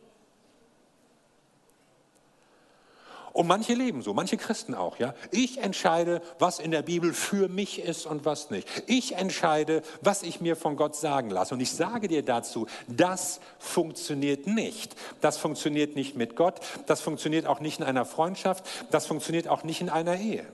Und 3.38 3.46
manche 3.46 3.74
leben 3.74 4.02
so, 4.02 4.14
manche 4.14 4.36
Christen 4.36 4.74
auch, 4.74 4.98
ja. 4.98 5.14
Ich 5.30 5.58
entscheide, 5.58 6.22
was 6.40 6.58
in 6.58 6.72
der 6.72 6.82
Bibel 6.82 7.12
für 7.14 7.46
mich 7.46 7.80
ist 7.80 8.04
und 8.04 8.24
was 8.24 8.50
nicht. 8.50 8.66
Ich 8.88 9.14
entscheide, 9.14 9.82
was 10.00 10.24
ich 10.24 10.40
mir 10.40 10.56
von 10.56 10.74
Gott 10.74 10.96
sagen 10.96 11.30
lasse. 11.30 11.54
Und 11.54 11.60
ich 11.60 11.70
sage 11.70 12.08
dir 12.08 12.24
dazu, 12.24 12.66
das 12.88 13.38
funktioniert 13.60 14.48
nicht. 14.48 14.96
Das 15.20 15.38
funktioniert 15.38 15.94
nicht 15.94 16.16
mit 16.16 16.34
Gott. 16.34 16.58
Das 16.86 17.00
funktioniert 17.00 17.46
auch 17.46 17.60
nicht 17.60 17.78
in 17.78 17.84
einer 17.84 18.04
Freundschaft. 18.04 18.64
Das 18.90 19.06
funktioniert 19.06 19.46
auch 19.46 19.62
nicht 19.62 19.80
in 19.80 19.88
einer 19.88 20.16
Ehe. 20.16 20.44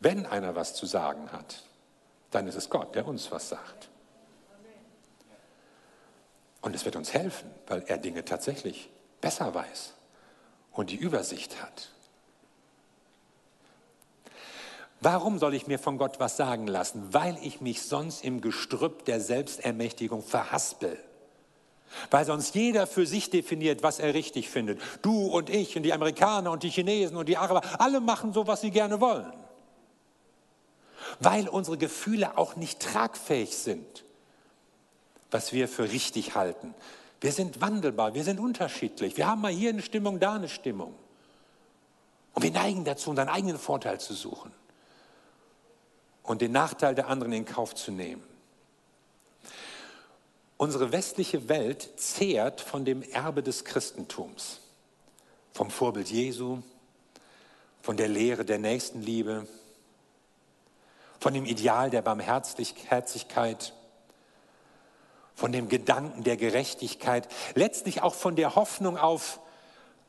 Wenn 0.00 0.26
einer 0.26 0.56
was 0.56 0.74
zu 0.74 0.84
sagen 0.84 1.30
hat, 1.30 1.62
dann 2.32 2.48
ist 2.48 2.56
es 2.56 2.70
Gott, 2.70 2.96
der 2.96 3.06
uns 3.06 3.30
was 3.30 3.50
sagt. 3.50 3.88
Und 6.60 6.74
es 6.74 6.84
wird 6.84 6.96
uns 6.96 7.14
helfen, 7.14 7.48
weil 7.68 7.84
er 7.86 7.98
Dinge 7.98 8.24
tatsächlich 8.24 8.90
besser 9.24 9.54
weiß 9.54 9.94
und 10.72 10.90
die 10.90 10.96
Übersicht 10.96 11.62
hat. 11.62 11.88
Warum 15.00 15.38
soll 15.38 15.54
ich 15.54 15.66
mir 15.66 15.78
von 15.78 15.96
Gott 15.96 16.20
was 16.20 16.36
sagen 16.36 16.66
lassen? 16.66 17.14
Weil 17.14 17.38
ich 17.42 17.62
mich 17.62 17.82
sonst 17.82 18.22
im 18.22 18.42
Gestrüpp 18.42 19.06
der 19.06 19.20
Selbstermächtigung 19.20 20.22
verhaspel. 20.22 21.02
Weil 22.10 22.26
sonst 22.26 22.54
jeder 22.54 22.86
für 22.86 23.06
sich 23.06 23.30
definiert, 23.30 23.82
was 23.82 23.98
er 23.98 24.12
richtig 24.12 24.50
findet. 24.50 24.78
Du 25.00 25.26
und 25.28 25.48
ich 25.48 25.74
und 25.74 25.84
die 25.84 25.94
Amerikaner 25.94 26.50
und 26.50 26.62
die 26.62 26.70
Chinesen 26.70 27.16
und 27.16 27.26
die 27.26 27.38
Araber, 27.38 27.62
alle 27.80 28.00
machen 28.00 28.34
so, 28.34 28.46
was 28.46 28.60
sie 28.60 28.70
gerne 28.70 29.00
wollen. 29.00 29.32
Weil 31.20 31.48
unsere 31.48 31.78
Gefühle 31.78 32.36
auch 32.36 32.56
nicht 32.56 32.80
tragfähig 32.80 33.56
sind, 33.56 34.04
was 35.30 35.54
wir 35.54 35.66
für 35.66 35.90
richtig 35.90 36.34
halten. 36.34 36.74
Wir 37.24 37.32
sind 37.32 37.62
wandelbar, 37.62 38.12
wir 38.12 38.22
sind 38.22 38.38
unterschiedlich. 38.38 39.16
Wir 39.16 39.26
haben 39.26 39.40
mal 39.40 39.50
hier 39.50 39.70
eine 39.70 39.80
Stimmung, 39.80 40.20
da 40.20 40.34
eine 40.34 40.50
Stimmung. 40.50 40.94
Und 42.34 42.42
wir 42.42 42.50
neigen 42.50 42.84
dazu, 42.84 43.08
unseren 43.08 43.30
eigenen 43.30 43.56
Vorteil 43.56 43.98
zu 43.98 44.12
suchen 44.12 44.52
und 46.22 46.42
den 46.42 46.52
Nachteil 46.52 46.94
der 46.94 47.08
anderen 47.08 47.32
in 47.32 47.46
Kauf 47.46 47.74
zu 47.74 47.92
nehmen. 47.92 48.22
Unsere 50.58 50.92
westliche 50.92 51.48
Welt 51.48 51.98
zehrt 51.98 52.60
von 52.60 52.84
dem 52.84 53.02
Erbe 53.02 53.42
des 53.42 53.64
Christentums, 53.64 54.60
vom 55.54 55.70
Vorbild 55.70 56.10
Jesu, 56.10 56.58
von 57.80 57.96
der 57.96 58.08
Lehre 58.08 58.44
der 58.44 58.58
Nächstenliebe, 58.58 59.46
von 61.20 61.32
dem 61.32 61.46
Ideal 61.46 61.88
der 61.88 62.02
Barmherzigkeit, 62.02 63.72
von 65.34 65.52
dem 65.52 65.68
Gedanken 65.68 66.24
der 66.24 66.36
Gerechtigkeit, 66.36 67.28
letztlich 67.54 68.02
auch 68.02 68.14
von 68.14 68.36
der 68.36 68.54
Hoffnung 68.54 68.96
auf 68.96 69.40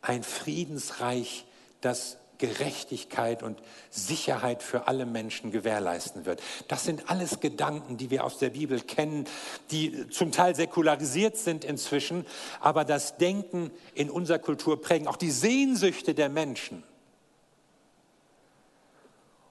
ein 0.01 0.23
Friedensreich, 0.23 1.45
das 1.81 2.17
Gerechtigkeit 2.37 3.43
und 3.43 3.61
Sicherheit 3.89 4.61
für 4.61 4.87
alle 4.87 5.05
Menschen 5.05 5.51
gewährleisten 5.51 6.25
wird. 6.25 6.41
Das 6.67 6.83
sind 6.83 7.09
alles 7.09 7.39
Gedanken, 7.39 7.97
die 7.97 8.09
wir 8.09 8.23
aus 8.23 8.37
der 8.37 8.49
Bibel 8.49 8.81
kennen, 8.81 9.25
die 9.71 10.09
zum 10.09 10.31
Teil 10.31 10.55
säkularisiert 10.55 11.37
sind 11.37 11.63
inzwischen, 11.63 12.25
aber 12.59 12.85
das 12.85 13.17
Denken 13.17 13.71
in 13.93 14.09
unserer 14.09 14.39
Kultur 14.39 14.81
prägen, 14.81 15.07
auch 15.07 15.17
die 15.17 15.31
Sehnsüchte 15.31 16.13
der 16.13 16.29
Menschen. 16.29 16.83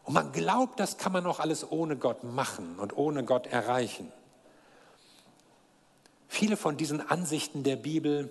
Und 0.04 0.12
man 0.12 0.32
glaubt, 0.32 0.78
das 0.78 0.98
kann 0.98 1.12
man 1.12 1.26
auch 1.26 1.40
alles 1.40 1.70
ohne 1.70 1.96
Gott 1.96 2.24
machen 2.24 2.78
und 2.78 2.96
ohne 2.96 3.24
Gott 3.24 3.46
erreichen. 3.46 4.12
Viele 6.28 6.56
von 6.56 6.76
diesen 6.76 7.00
Ansichten 7.00 7.62
der 7.62 7.76
Bibel 7.76 8.30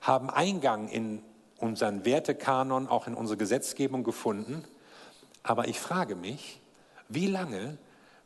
haben 0.00 0.30
Eingang 0.30 0.88
in 0.88 1.22
unseren 1.58 2.04
Wertekanon, 2.04 2.88
auch 2.88 3.06
in 3.06 3.14
unsere 3.14 3.36
Gesetzgebung 3.36 4.04
gefunden. 4.04 4.64
Aber 5.42 5.68
ich 5.68 5.78
frage 5.78 6.14
mich, 6.16 6.60
wie 7.08 7.26
lange 7.26 7.78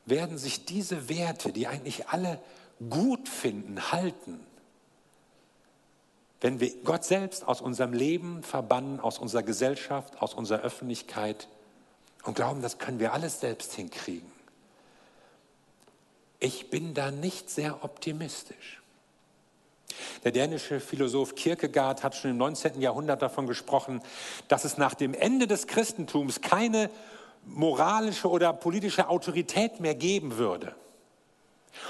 werden 0.07 0.39
sich 0.39 0.65
diese 0.65 1.09
Werte, 1.09 1.53
die 1.53 1.67
eigentlich 1.67 2.09
alle 2.09 2.41
gut 2.89 3.29
finden, 3.29 3.93
halten, 3.93 4.41
wenn 6.41 6.61
wir 6.61 6.73
Gott 6.85 7.05
selbst 7.05 7.47
aus 7.47 7.61
unserem 7.61 7.93
Leben 7.93 8.43
verbannen, 8.43 9.01
aus 9.01 9.19
unserer 9.19 9.43
Gesellschaft, 9.43 10.23
aus 10.23 10.35
unserer 10.35 10.61
Öffentlichkeit 10.61 11.49
und 12.23 12.35
glauben, 12.35 12.63
das 12.63 12.79
können 12.79 13.01
wir 13.01 13.13
alles 13.13 13.41
selbst 13.41 13.73
hinkriegen. 13.75 14.31
Ich 16.39 16.71
bin 16.71 16.95
da 16.95 17.11
nicht 17.11 17.51
sehr 17.51 17.83
optimistisch. 17.83 18.81
Der 20.25 20.33
dänische 20.33 20.81
Philosoph 20.81 21.35
Kierkegaard 21.35 22.03
hat 22.03 22.15
schon 22.15 22.33
im 22.33 22.37
19. 22.37 22.81
Jahrhundert 22.81 23.23
davon 23.23 23.47
gesprochen, 23.47 24.01
dass 24.49 24.65
es 24.65 24.79
nach 24.79 24.95
dem 24.95 25.15
Ende 25.15 25.47
des 25.47 25.67
Christentums 25.67 26.41
keine 26.41 26.91
moralische 27.45 28.29
oder 28.29 28.53
politische 28.53 29.09
Autorität 29.09 29.81
mehr 29.81 29.95
geben 29.95 30.37
würde. 30.37 30.75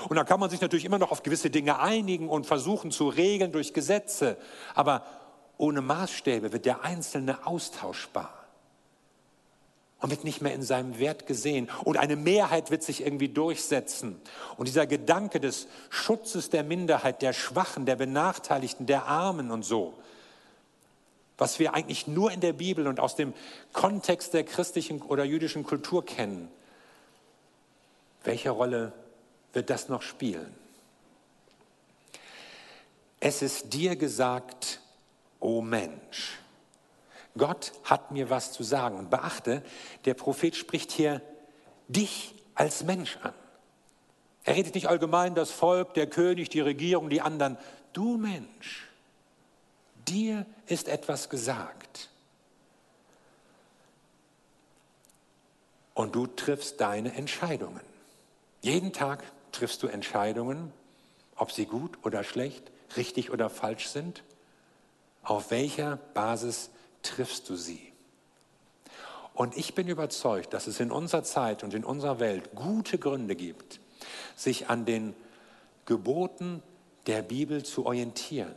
Und 0.09 0.17
da 0.17 0.25
kann 0.25 0.41
man 0.41 0.51
sich 0.51 0.61
natürlich 0.61 0.85
immer 0.85 0.99
noch 0.99 1.11
auf 1.11 1.23
gewisse 1.23 1.51
Dinge 1.51 1.81
einigen 1.81 2.29
und 2.29 2.47
versuchen 2.47 2.91
zu 2.91 3.09
regeln 3.09 3.53
durch 3.53 3.73
Gesetze. 3.73 4.37
Aber 4.75 5.05
ohne 5.57 5.81
Maßstäbe 5.81 6.53
wird 6.53 6.67
der 6.67 6.85
Einzelne 6.85 7.47
austauschbar 7.47 8.38
und 10.01 10.11
wird 10.11 10.25
nicht 10.25 10.43
mehr 10.43 10.55
in 10.55 10.63
seinem 10.63 10.99
Wert 10.99 11.27
gesehen. 11.27 11.69
Und 11.85 11.97
eine 11.97 12.17
Mehrheit 12.17 12.71
wird 12.71 12.83
sich 12.83 13.05
irgendwie 13.05 13.29
durchsetzen. 13.29 14.21
Und 14.57 14.69
dieser 14.69 14.87
Gedanke 14.87 15.41
des 15.41 15.67
Schutzes 15.91 16.51
der 16.51 16.63
Minderheit, 16.63 17.21
der 17.21 17.33
Schwachen, 17.33 17.85
der 17.85 17.97
Benachteiligten, 17.97 18.87
der 18.87 19.07
Armen 19.07 19.51
und 19.51 19.65
so, 19.65 19.95
was 21.37 21.59
wir 21.59 21.75
eigentlich 21.75 22.07
nur 22.07 22.33
in 22.33 22.41
der 22.41 22.53
Bibel 22.53 22.87
und 22.87 23.01
aus 23.01 23.17
dem 23.17 23.33
Kontext 23.73 24.35
der 24.35 24.45
christlichen 24.45 25.03
oder 25.03 25.25
jüdischen 25.25 25.65
Kultur 25.65 26.05
kennen, 26.05 26.49
welche 28.25 28.51
Rolle 28.51 28.93
wird 29.53 29.71
das 29.71 29.89
noch 29.89 30.03
spielen? 30.03 30.55
Es 33.21 33.43
ist 33.43 33.73
dir 33.73 33.97
gesagt, 33.97 34.81
o 35.41 35.59
oh 35.59 35.61
Mensch. 35.61 36.39
Gott 37.39 37.73
hat 37.85 38.11
mir 38.11 38.31
was 38.31 38.53
zu 38.53 38.63
sagen. 38.63 38.99
Und 38.99 39.11
beachte, 39.11 39.63
der 40.05 40.15
Prophet 40.15 40.57
spricht 40.57 40.93
hier 40.93 41.23
dich 41.89 42.35
als 42.55 42.85
Mensch 42.85 43.19
an. 43.23 43.35
Er 44.45 44.57
redet 44.57 44.75
nicht 44.75 44.89
allgemein 44.89 45.35
das 45.35 45.51
Volk, 45.51 45.95
der 45.95 46.07
König, 46.07 46.49
die 46.49 46.61
Regierung, 46.61 47.11
die 47.11 47.21
anderen. 47.21 47.57
Du 47.93 48.17
Mensch, 48.17 48.89
dir 50.07 50.47
ist 50.67 50.89
etwas 50.89 51.29
gesagt. 51.29 52.09
Und 55.95 56.15
du 56.15 56.27
triffst 56.27 56.81
deine 56.81 57.15
Entscheidungen. 57.15 57.81
Jeden 58.63 58.93
Tag 58.93 59.23
triffst 59.53 59.83
du 59.83 59.89
Entscheidungen, 59.89 60.73
ob 61.37 61.53
sie 61.53 61.67
gut 61.67 61.99
oder 62.05 62.25
schlecht, 62.25 62.71
richtig 62.97 63.31
oder 63.31 63.51
falsch 63.51 63.89
sind. 63.89 64.23
Auf 65.23 65.51
welcher 65.51 65.97
Basis 66.15 66.71
triffst 67.03 67.49
du 67.49 67.57
sie. 67.57 67.93
Und 69.35 69.57
ich 69.57 69.75
bin 69.75 69.87
überzeugt, 69.87 70.53
dass 70.53 70.67
es 70.67 70.81
in 70.81 70.91
unserer 70.91 71.23
Zeit 71.23 71.63
und 71.63 71.73
in 71.73 71.85
unserer 71.85 72.19
Welt 72.19 72.55
gute 72.55 72.99
Gründe 72.99 73.37
gibt, 73.37 73.79
sich 74.37 74.69
an 74.69 74.85
den 74.85 75.15
Geboten 75.87 76.63
der 77.07 77.23
Bibel 77.23 77.63
zu 77.63 77.87
orientieren 77.87 78.55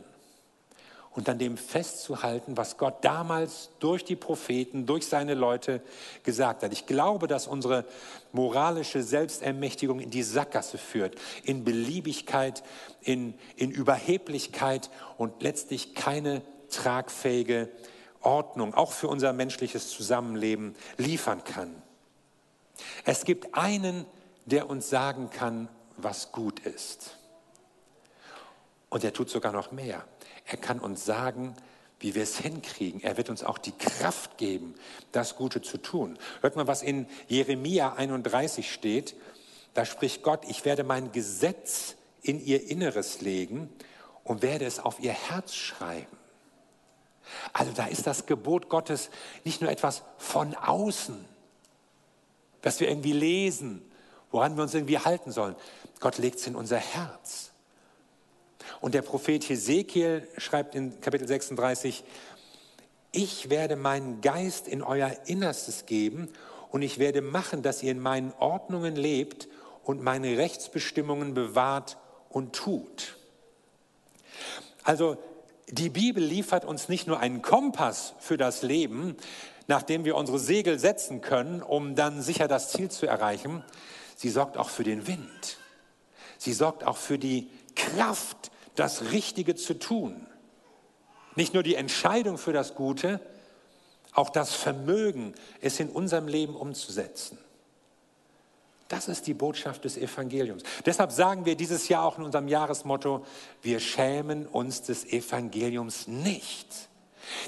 und 1.14 1.28
an 1.28 1.38
dem 1.38 1.56
festzuhalten, 1.56 2.56
was 2.56 2.78
Gott 2.78 3.04
damals 3.04 3.70
durch 3.80 4.04
die 4.04 4.16
Propheten, 4.16 4.86
durch 4.86 5.06
seine 5.06 5.34
Leute 5.34 5.82
gesagt 6.24 6.62
hat. 6.62 6.72
Ich 6.72 6.86
glaube, 6.86 7.26
dass 7.28 7.46
unsere 7.46 7.84
moralische 8.32 9.02
Selbstermächtigung 9.02 10.00
in 10.00 10.10
die 10.10 10.22
Sackgasse 10.22 10.78
führt, 10.78 11.16
in 11.44 11.64
Beliebigkeit, 11.64 12.62
in, 13.02 13.34
in 13.56 13.70
Überheblichkeit 13.70 14.90
und 15.18 15.42
letztlich 15.42 15.94
keine 15.94 16.42
tragfähige 16.70 17.68
Ordnung, 18.24 18.74
auch 18.74 18.92
für 18.92 19.08
unser 19.08 19.32
menschliches 19.32 19.90
Zusammenleben 19.90 20.74
liefern 20.96 21.44
kann. 21.44 21.82
Es 23.04 23.24
gibt 23.24 23.54
einen, 23.54 24.06
der 24.46 24.68
uns 24.68 24.88
sagen 24.90 25.30
kann, 25.30 25.68
was 25.96 26.32
gut 26.32 26.60
ist. 26.60 27.16
Und 28.88 29.04
er 29.04 29.12
tut 29.12 29.30
sogar 29.30 29.52
noch 29.52 29.72
mehr. 29.72 30.04
Er 30.46 30.56
kann 30.56 30.78
uns 30.78 31.04
sagen, 31.04 31.54
wie 32.00 32.14
wir 32.14 32.22
es 32.24 32.38
hinkriegen. 32.38 33.00
Er 33.00 33.16
wird 33.16 33.30
uns 33.30 33.44
auch 33.44 33.58
die 33.58 33.72
Kraft 33.72 34.36
geben, 34.36 34.74
das 35.12 35.36
Gute 35.36 35.62
zu 35.62 35.78
tun. 35.78 36.18
Hört 36.40 36.56
mal, 36.56 36.66
was 36.66 36.82
in 36.82 37.06
Jeremia 37.28 37.94
31 37.94 38.72
steht. 38.72 39.14
Da 39.72 39.84
spricht 39.84 40.22
Gott, 40.22 40.40
ich 40.48 40.64
werde 40.64 40.84
mein 40.84 41.12
Gesetz 41.12 41.94
in 42.20 42.44
ihr 42.44 42.68
Inneres 42.68 43.20
legen 43.20 43.70
und 44.24 44.42
werde 44.42 44.64
es 44.64 44.78
auf 44.78 45.00
ihr 45.00 45.12
Herz 45.12 45.54
schreiben. 45.54 46.18
Also 47.52 47.72
da 47.72 47.86
ist 47.86 48.06
das 48.06 48.26
Gebot 48.26 48.68
Gottes 48.68 49.10
nicht 49.44 49.60
nur 49.60 49.70
etwas 49.70 50.02
von 50.18 50.54
außen, 50.54 51.24
das 52.62 52.80
wir 52.80 52.88
irgendwie 52.88 53.12
lesen, 53.12 53.82
woran 54.30 54.56
wir 54.56 54.62
uns 54.62 54.74
irgendwie 54.74 54.98
halten 54.98 55.32
sollen. 55.32 55.56
Gott 56.00 56.18
legt 56.18 56.38
es 56.38 56.46
in 56.46 56.56
unser 56.56 56.78
Herz. 56.78 57.50
Und 58.80 58.94
der 58.94 59.02
Prophet 59.02 59.48
Hesekiel 59.48 60.26
schreibt 60.38 60.74
in 60.74 61.00
Kapitel 61.00 61.26
36, 61.26 62.04
ich 63.12 63.50
werde 63.50 63.76
meinen 63.76 64.20
Geist 64.20 64.66
in 64.66 64.82
euer 64.82 65.14
Innerstes 65.26 65.86
geben 65.86 66.28
und 66.70 66.82
ich 66.82 66.98
werde 66.98 67.20
machen, 67.20 67.62
dass 67.62 67.82
ihr 67.82 67.92
in 67.92 68.00
meinen 68.00 68.32
Ordnungen 68.38 68.96
lebt 68.96 69.48
und 69.84 70.02
meine 70.02 70.38
Rechtsbestimmungen 70.38 71.34
bewahrt 71.34 71.98
und 72.30 72.54
tut. 72.54 73.16
Also 74.82 75.18
die 75.68 75.90
Bibel 75.90 76.22
liefert 76.22 76.64
uns 76.64 76.88
nicht 76.88 77.06
nur 77.06 77.20
einen 77.20 77.42
Kompass 77.42 78.14
für 78.18 78.36
das 78.36 78.62
Leben, 78.62 79.16
nach 79.66 79.82
dem 79.82 80.04
wir 80.04 80.16
unsere 80.16 80.38
Segel 80.38 80.78
setzen 80.78 81.20
können, 81.20 81.62
um 81.62 81.94
dann 81.94 82.20
sicher 82.20 82.48
das 82.48 82.70
Ziel 82.70 82.90
zu 82.90 83.06
erreichen. 83.06 83.64
Sie 84.16 84.30
sorgt 84.30 84.56
auch 84.56 84.68
für 84.68 84.84
den 84.84 85.06
Wind. 85.06 85.58
Sie 86.38 86.52
sorgt 86.52 86.84
auch 86.84 86.96
für 86.96 87.18
die 87.18 87.48
Kraft, 87.76 88.50
das 88.74 89.12
Richtige 89.12 89.54
zu 89.54 89.78
tun. 89.78 90.26
Nicht 91.36 91.54
nur 91.54 91.62
die 91.62 91.76
Entscheidung 91.76 92.38
für 92.38 92.52
das 92.52 92.74
Gute, 92.74 93.20
auch 94.12 94.30
das 94.30 94.54
Vermögen, 94.54 95.34
es 95.60 95.80
in 95.80 95.88
unserem 95.88 96.28
Leben 96.28 96.54
umzusetzen. 96.54 97.38
Das 98.92 99.08
ist 99.08 99.26
die 99.26 99.32
Botschaft 99.32 99.86
des 99.86 99.96
Evangeliums. 99.96 100.64
Deshalb 100.84 101.12
sagen 101.12 101.46
wir 101.46 101.54
dieses 101.54 101.88
Jahr 101.88 102.04
auch 102.04 102.18
in 102.18 102.24
unserem 102.24 102.46
Jahresmotto, 102.46 103.24
wir 103.62 103.80
schämen 103.80 104.46
uns 104.46 104.82
des 104.82 105.06
Evangeliums 105.06 106.08
nicht. 106.08 106.90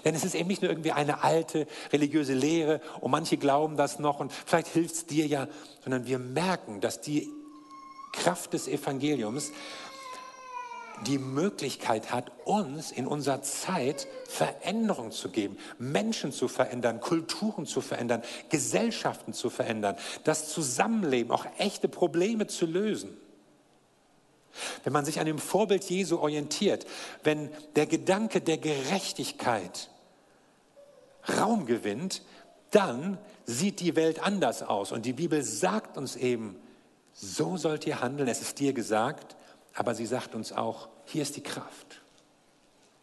Denn 0.07 0.15
es 0.15 0.25
ist 0.25 0.35
eben 0.35 0.49
nicht 0.49 0.63
nur 0.63 0.71
irgendwie 0.71 0.93
eine 0.93 1.23
alte 1.23 1.67
religiöse 1.93 2.33
Lehre 2.33 2.81
und 3.03 3.11
manche 3.11 3.37
glauben 3.37 3.77
das 3.77 3.99
noch 3.99 4.21
und 4.21 4.33
vielleicht 4.33 4.69
hilft 4.69 4.95
es 4.95 5.05
dir 5.05 5.27
ja, 5.27 5.47
sondern 5.83 6.07
wir 6.07 6.19
merken, 6.19 6.81
dass 6.81 7.03
die 7.03 7.29
Kraft 8.15 8.55
des 8.55 8.67
Evangeliums 8.67 9.53
die 11.05 11.19
Möglichkeit 11.19 12.11
hat, 12.12 12.31
uns 12.45 12.90
in 12.90 13.07
unserer 13.07 13.43
Zeit 13.43 14.07
Veränderung 14.29 15.11
zu 15.11 15.29
geben, 15.29 15.57
Menschen 15.79 16.33
zu 16.33 16.49
verändern, 16.49 17.01
Kulturen 17.01 17.67
zu 17.67 17.81
verändern, 17.81 18.23
Gesellschaften 18.49 19.33
zu 19.33 19.51
verändern, 19.51 19.97
das 20.25 20.49
Zusammenleben, 20.49 21.31
auch 21.31 21.47
echte 21.59 21.88
Probleme 21.88 22.47
zu 22.47 22.67
lösen. 22.67 23.17
Wenn 24.85 24.93
man 24.93 25.05
sich 25.05 25.21
an 25.21 25.27
dem 25.27 25.38
Vorbild 25.38 25.85
Jesu 25.85 26.19
orientiert, 26.19 26.87
wenn 27.23 27.51
der 27.77 27.87
Gedanke 27.87 28.40
der 28.40 28.59
Gerechtigkeit 28.59 29.90
Raum 31.38 31.67
gewinnt, 31.67 32.23
dann 32.71 33.19
sieht 33.47 33.81
die 33.81 33.97
Welt 33.97 34.23
anders 34.23 34.62
aus. 34.62 34.93
Und 34.93 35.07
die 35.07 35.12
Bibel 35.12 35.43
sagt 35.43 35.97
uns 35.97 36.17
eben, 36.17 36.57
so 37.12 37.57
sollt 37.57 37.87
ihr 37.87 38.01
handeln, 38.01 38.29
es 38.29 38.43
ist 38.43 38.59
dir 38.59 38.73
gesagt, 38.73 39.37
aber 39.75 39.95
sie 39.95 40.07
sagt 40.07 40.35
uns 40.35 40.53
auch, 40.53 40.88
hier 41.07 41.23
ist 41.23 41.37
die 41.37 41.43
Kraft. 41.43 42.01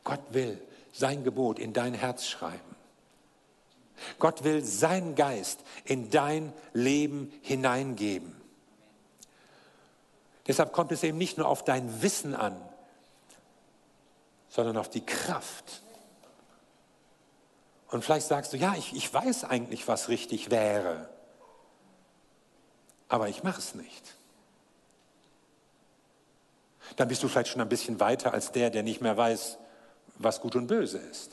Gott 0.04 0.22
will 0.32 0.62
sein 0.92 1.24
Gebot 1.24 1.60
in 1.60 1.74
dein 1.74 1.94
Herz 1.94 2.28
schreiben. 2.28 2.76
Gott 4.20 4.44
will 4.44 4.64
seinen 4.64 5.16
Geist 5.16 5.60
in 5.86 6.10
dein 6.10 6.54
Leben 6.74 7.32
hineingeben. 7.42 8.36
Deshalb 10.48 10.74
kommt 10.74 10.92
es 10.92 11.04
eben 11.04 11.18
nicht 11.18 11.38
nur 11.38 11.48
auf 11.48 11.64
dein 11.64 12.02
Wissen 12.02 12.36
an, 12.36 12.60
sondern 14.50 14.78
auf 14.78 14.90
die 14.90 15.06
Kraft. 15.06 15.82
Und 17.90 18.04
vielleicht 18.04 18.28
sagst 18.28 18.54
du, 18.54 18.58
ja, 18.58 18.74
ich, 18.76 18.94
ich 18.96 19.14
weiß 19.14 19.44
eigentlich, 19.44 19.88
was 19.88 20.10
richtig 20.10 20.50
wäre, 20.50 21.10
aber 23.08 23.30
ich 23.30 23.44
mache 23.44 23.60
es 23.60 23.76
nicht 23.76 24.16
dann 26.96 27.08
bist 27.08 27.24
du 27.24 27.28
vielleicht 27.28 27.50
schon 27.50 27.62
ein 27.62 27.70
bisschen 27.70 28.00
weiter 28.00 28.34
als 28.34 28.52
der, 28.52 28.70
der 28.70 28.84
nicht 28.84 29.02
mehr 29.02 29.18
weiß, 29.18 29.58
was 30.18 30.42
gut 30.42 30.56
und 30.56 30.68
böse 30.68 30.98
ist. 30.98 31.32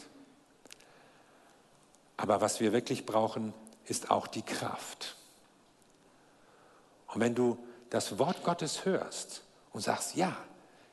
Aber 2.16 2.40
was 2.40 2.60
wir 2.60 2.72
wirklich 2.72 3.06
brauchen, 3.06 3.54
ist 3.86 4.10
auch 4.10 4.26
die 4.26 4.42
Kraft. 4.42 5.16
Und 7.08 7.20
wenn 7.20 7.34
du 7.34 7.58
das 7.90 8.18
Wort 8.18 8.44
Gottes 8.44 8.84
hörst 8.84 9.42
und 9.72 9.80
sagst, 9.80 10.16
ja, 10.16 10.36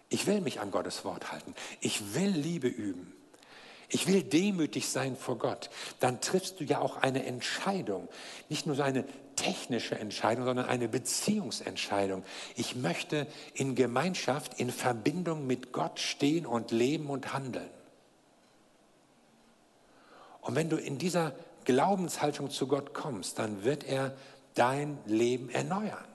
ich 0.10 0.28
will 0.28 0.39
mich 0.41 0.60
an 0.60 0.71
Gottes 0.71 1.04
Wort 1.04 1.32
halten, 1.32 1.56
ich 1.82 2.13
will 2.13 2.30
Liebe 2.30 2.67
üben, 2.67 3.13
ich 3.89 4.07
will 4.07 4.23
demütig 4.23 4.89
sein 4.89 5.15
vor 5.15 5.37
Gott, 5.37 5.69
dann 5.99 6.21
triffst 6.21 6.59
du 6.59 6.63
ja 6.63 6.79
auch 6.79 6.97
eine 6.97 7.25
Entscheidung, 7.25 8.07
nicht 8.49 8.65
nur 8.65 8.75
so 8.75 8.83
eine 8.83 9.05
technische 9.35 9.95
Entscheidung, 9.95 10.45
sondern 10.45 10.67
eine 10.67 10.87
Beziehungsentscheidung. 10.87 12.23
Ich 12.55 12.75
möchte 12.75 13.27
in 13.53 13.75
Gemeinschaft, 13.75 14.59
in 14.59 14.71
Verbindung 14.71 15.45
mit 15.45 15.71
Gott 15.71 15.99
stehen 15.99 16.45
und 16.45 16.71
leben 16.71 17.09
und 17.09 17.33
handeln. 17.33 17.69
Und 20.41 20.55
wenn 20.55 20.69
du 20.69 20.77
in 20.77 20.97
dieser 20.97 21.33
Glaubenshaltung 21.65 22.49
zu 22.49 22.67
Gott 22.67 22.93
kommst, 22.93 23.39
dann 23.39 23.63
wird 23.63 23.83
er 23.83 24.15
dein 24.53 24.97
Leben 25.05 25.49
erneuern. 25.49 26.05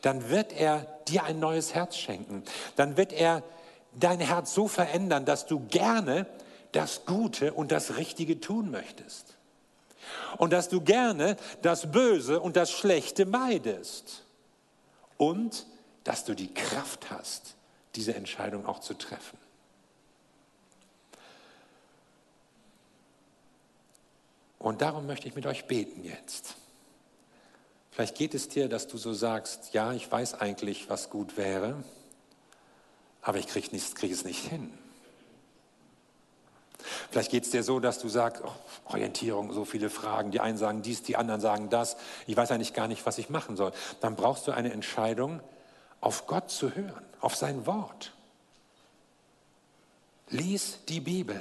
dann 0.00 0.30
wird 0.30 0.52
er 0.52 0.86
dir 1.06 1.24
ein 1.24 1.38
neues 1.38 1.74
Herz 1.74 1.96
schenken. 1.96 2.42
Dann 2.76 2.96
wird 2.96 3.12
er 3.12 3.42
dein 3.92 4.20
Herz 4.20 4.54
so 4.54 4.68
verändern, 4.68 5.24
dass 5.26 5.46
du 5.46 5.60
gerne 5.68 6.26
das 6.76 7.06
Gute 7.06 7.54
und 7.54 7.72
das 7.72 7.96
Richtige 7.96 8.38
tun 8.38 8.70
möchtest. 8.70 9.34
Und 10.36 10.52
dass 10.52 10.68
du 10.68 10.82
gerne 10.82 11.36
das 11.62 11.90
Böse 11.90 12.38
und 12.38 12.54
das 12.54 12.70
Schlechte 12.70 13.24
meidest. 13.24 14.24
Und 15.16 15.66
dass 16.04 16.24
du 16.24 16.34
die 16.34 16.52
Kraft 16.52 17.10
hast, 17.10 17.54
diese 17.94 18.14
Entscheidung 18.14 18.66
auch 18.66 18.80
zu 18.80 18.94
treffen. 18.94 19.38
Und 24.58 24.82
darum 24.82 25.06
möchte 25.06 25.28
ich 25.28 25.34
mit 25.34 25.46
euch 25.46 25.66
beten 25.66 26.04
jetzt. 26.04 26.56
Vielleicht 27.90 28.16
geht 28.16 28.34
es 28.34 28.48
dir, 28.48 28.68
dass 28.68 28.86
du 28.86 28.98
so 28.98 29.14
sagst, 29.14 29.72
ja, 29.72 29.94
ich 29.94 30.10
weiß 30.10 30.34
eigentlich, 30.34 30.90
was 30.90 31.08
gut 31.08 31.38
wäre, 31.38 31.82
aber 33.22 33.38
ich 33.38 33.46
kriege 33.46 33.68
krieg 33.94 34.12
es 34.12 34.24
nicht 34.24 34.46
hin. 34.46 34.76
Vielleicht 37.10 37.30
geht 37.30 37.44
es 37.44 37.50
dir 37.50 37.62
so, 37.62 37.80
dass 37.80 37.98
du 37.98 38.08
sagst, 38.08 38.42
oh, 38.44 38.52
Orientierung, 38.92 39.52
so 39.52 39.64
viele 39.64 39.90
Fragen. 39.90 40.30
Die 40.30 40.40
einen 40.40 40.58
sagen 40.58 40.82
dies, 40.82 41.02
die 41.02 41.16
anderen 41.16 41.40
sagen 41.40 41.70
das. 41.70 41.96
Ich 42.26 42.36
weiß 42.36 42.50
eigentlich 42.50 42.74
gar 42.74 42.88
nicht, 42.88 43.06
was 43.06 43.18
ich 43.18 43.30
machen 43.30 43.56
soll. 43.56 43.72
Dann 44.00 44.16
brauchst 44.16 44.46
du 44.46 44.52
eine 44.52 44.72
Entscheidung, 44.72 45.40
auf 46.00 46.26
Gott 46.26 46.50
zu 46.50 46.74
hören, 46.74 47.04
auf 47.20 47.34
sein 47.34 47.66
Wort. 47.66 48.12
Lies 50.28 50.80
die 50.88 51.00
Bibel. 51.00 51.40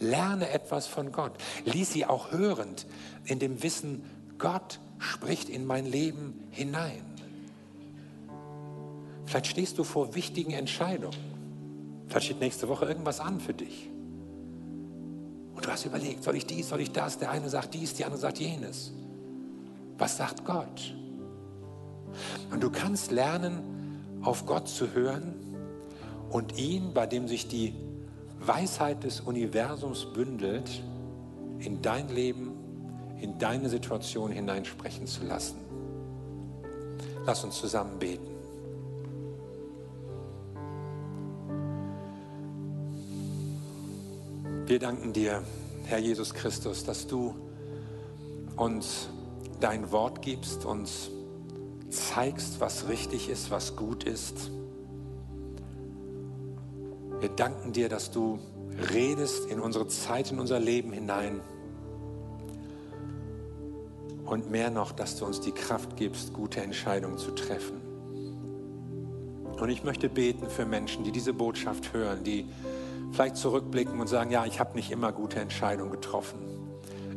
Lerne 0.00 0.50
etwas 0.50 0.86
von 0.86 1.12
Gott. 1.12 1.32
Lies 1.64 1.92
sie 1.92 2.04
auch 2.04 2.32
hörend, 2.32 2.86
in 3.24 3.38
dem 3.38 3.62
Wissen, 3.62 4.04
Gott 4.38 4.80
spricht 4.98 5.48
in 5.48 5.64
mein 5.64 5.86
Leben 5.86 6.48
hinein. 6.50 7.04
Vielleicht 9.26 9.46
stehst 9.46 9.78
du 9.78 9.84
vor 9.84 10.14
wichtigen 10.14 10.52
Entscheidungen. 10.52 12.04
Vielleicht 12.08 12.26
steht 12.26 12.40
nächste 12.40 12.68
Woche 12.68 12.84
irgendwas 12.84 13.20
an 13.20 13.40
für 13.40 13.54
dich. 13.54 13.88
Du 15.64 15.70
hast 15.70 15.86
überlegt, 15.86 16.22
soll 16.22 16.36
ich 16.36 16.44
dies, 16.44 16.68
soll 16.68 16.80
ich 16.80 16.92
das? 16.92 17.16
Der 17.16 17.30
eine 17.30 17.48
sagt 17.48 17.72
dies, 17.72 17.94
die 17.94 18.04
andere 18.04 18.20
sagt 18.20 18.38
jenes. 18.38 18.92
Was 19.96 20.18
sagt 20.18 20.44
Gott? 20.44 20.94
Und 22.50 22.62
du 22.62 22.70
kannst 22.70 23.10
lernen, 23.10 24.20
auf 24.22 24.44
Gott 24.44 24.68
zu 24.68 24.92
hören 24.92 25.34
und 26.30 26.58
ihn, 26.58 26.92
bei 26.92 27.06
dem 27.06 27.28
sich 27.28 27.48
die 27.48 27.74
Weisheit 28.40 29.04
des 29.04 29.20
Universums 29.20 30.06
bündelt, 30.12 30.82
in 31.60 31.80
dein 31.80 32.08
Leben 32.08 32.52
in 33.24 33.38
deine 33.38 33.70
Situation 33.70 34.30
hineinsprechen 34.30 35.06
zu 35.06 35.24
lassen. 35.24 35.56
Lass 37.24 37.42
uns 37.42 37.58
zusammen 37.58 37.98
beten. 37.98 38.33
Wir 44.66 44.78
danken 44.78 45.12
dir, 45.12 45.42
Herr 45.84 45.98
Jesus 45.98 46.32
Christus, 46.32 46.84
dass 46.84 47.06
du 47.06 47.34
uns 48.56 49.10
dein 49.60 49.92
Wort 49.92 50.22
gibst, 50.22 50.64
uns 50.64 51.10
zeigst, 51.90 52.60
was 52.60 52.88
richtig 52.88 53.28
ist, 53.28 53.50
was 53.50 53.76
gut 53.76 54.04
ist. 54.04 54.50
Wir 57.20 57.28
danken 57.28 57.72
dir, 57.74 57.90
dass 57.90 58.10
du 58.10 58.38
redest 58.90 59.50
in 59.50 59.60
unsere 59.60 59.86
Zeit, 59.86 60.32
in 60.32 60.40
unser 60.40 60.60
Leben 60.60 60.94
hinein. 60.94 61.42
Und 64.24 64.50
mehr 64.50 64.70
noch, 64.70 64.92
dass 64.92 65.18
du 65.18 65.26
uns 65.26 65.42
die 65.42 65.52
Kraft 65.52 65.94
gibst, 65.98 66.32
gute 66.32 66.62
Entscheidungen 66.62 67.18
zu 67.18 67.32
treffen. 67.32 67.82
Und 69.60 69.68
ich 69.68 69.84
möchte 69.84 70.08
beten 70.08 70.48
für 70.48 70.64
Menschen, 70.64 71.04
die 71.04 71.12
diese 71.12 71.34
Botschaft 71.34 71.92
hören, 71.92 72.24
die 72.24 72.46
vielleicht 73.14 73.36
zurückblicken 73.36 74.00
und 74.00 74.08
sagen, 74.08 74.30
ja, 74.30 74.44
ich 74.44 74.60
habe 74.60 74.74
nicht 74.74 74.90
immer 74.90 75.12
gute 75.12 75.40
Entscheidungen 75.40 75.90
getroffen. 75.90 76.38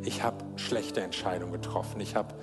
Ich 0.04 0.22
habe 0.22 0.44
schlechte 0.56 1.00
Entscheidungen 1.00 1.52
getroffen. 1.52 2.00
Ich 2.00 2.14
habe 2.14 2.34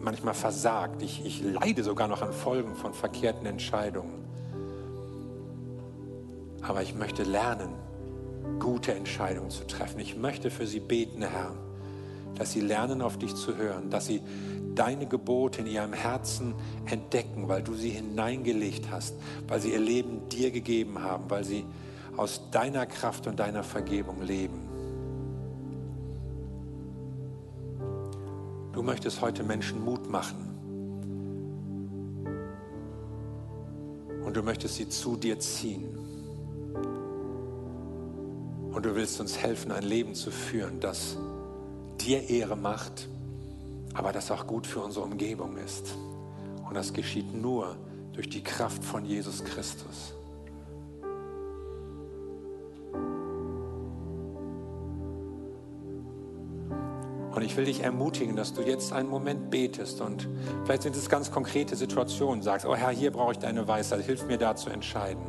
manchmal 0.00 0.34
versagt. 0.34 1.02
Ich, 1.02 1.24
ich 1.24 1.42
leide 1.42 1.82
sogar 1.82 2.08
noch 2.08 2.22
an 2.22 2.32
Folgen 2.32 2.74
von 2.74 2.92
verkehrten 2.92 3.46
Entscheidungen. 3.46 4.24
Aber 6.62 6.82
ich 6.82 6.94
möchte 6.94 7.22
lernen, 7.22 7.74
gute 8.58 8.92
Entscheidungen 8.94 9.50
zu 9.50 9.66
treffen. 9.66 10.00
Ich 10.00 10.16
möchte 10.16 10.50
für 10.50 10.66
sie 10.66 10.80
beten, 10.80 11.22
Herr 11.22 11.52
dass 12.34 12.52
sie 12.52 12.60
lernen, 12.60 13.02
auf 13.02 13.18
dich 13.18 13.34
zu 13.34 13.56
hören, 13.56 13.90
dass 13.90 14.06
sie 14.06 14.20
deine 14.74 15.06
Gebote 15.06 15.60
in 15.60 15.66
ihrem 15.66 15.92
Herzen 15.92 16.54
entdecken, 16.86 17.48
weil 17.48 17.62
du 17.62 17.74
sie 17.74 17.90
hineingelegt 17.90 18.90
hast, 18.90 19.14
weil 19.46 19.60
sie 19.60 19.72
ihr 19.72 19.78
Leben 19.78 20.28
dir 20.28 20.50
gegeben 20.50 21.00
haben, 21.00 21.30
weil 21.30 21.44
sie 21.44 21.64
aus 22.16 22.50
deiner 22.50 22.86
Kraft 22.86 23.26
und 23.26 23.38
deiner 23.38 23.62
Vergebung 23.62 24.22
leben. 24.22 24.68
Du 28.72 28.82
möchtest 28.82 29.20
heute 29.20 29.44
Menschen 29.44 29.84
Mut 29.84 30.10
machen. 30.10 30.50
Und 34.24 34.36
du 34.36 34.42
möchtest 34.42 34.76
sie 34.76 34.88
zu 34.88 35.16
dir 35.16 35.38
ziehen. 35.38 35.96
Und 38.72 38.84
du 38.84 38.96
willst 38.96 39.20
uns 39.20 39.38
helfen, 39.38 39.70
ein 39.70 39.84
Leben 39.84 40.14
zu 40.14 40.32
führen, 40.32 40.80
das 40.80 41.16
dir 42.00 42.28
Ehre 42.28 42.56
macht, 42.56 43.08
aber 43.94 44.10
das 44.12 44.32
auch 44.32 44.46
gut 44.48 44.66
für 44.66 44.80
unsere 44.80 45.04
Umgebung 45.04 45.56
ist. 45.56 45.94
Und 46.68 46.74
das 46.74 46.92
geschieht 46.92 47.32
nur 47.32 47.76
durch 48.12 48.28
die 48.28 48.42
Kraft 48.42 48.82
von 48.82 49.04
Jesus 49.04 49.44
Christus. 49.44 50.14
Und 57.34 57.42
ich 57.42 57.56
will 57.56 57.64
dich 57.64 57.82
ermutigen, 57.82 58.36
dass 58.36 58.54
du 58.54 58.62
jetzt 58.62 58.92
einen 58.92 59.08
Moment 59.08 59.50
betest 59.50 60.00
und 60.00 60.28
vielleicht 60.64 60.82
sind 60.82 60.94
es 60.94 61.08
ganz 61.08 61.32
konkrete 61.32 61.74
Situationen, 61.74 62.42
sagst, 62.42 62.64
oh 62.64 62.76
Herr, 62.76 62.90
hier 62.90 63.10
brauche 63.10 63.32
ich 63.32 63.38
deine 63.38 63.66
Weisheit, 63.66 64.04
hilf 64.04 64.26
mir 64.26 64.38
da 64.38 64.54
zu 64.54 64.70
entscheiden. 64.70 65.24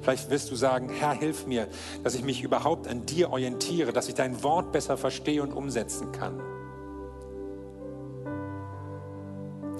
Vielleicht 0.00 0.30
wirst 0.30 0.50
du 0.50 0.56
sagen, 0.56 0.88
Herr, 0.88 1.12
hilf 1.12 1.46
mir, 1.46 1.68
dass 2.02 2.14
ich 2.14 2.24
mich 2.24 2.42
überhaupt 2.42 2.88
an 2.88 3.04
dir 3.04 3.30
orientiere, 3.30 3.92
dass 3.92 4.08
ich 4.08 4.14
dein 4.14 4.42
Wort 4.42 4.72
besser 4.72 4.96
verstehe 4.96 5.42
und 5.42 5.52
umsetzen 5.52 6.12
kann. 6.12 6.40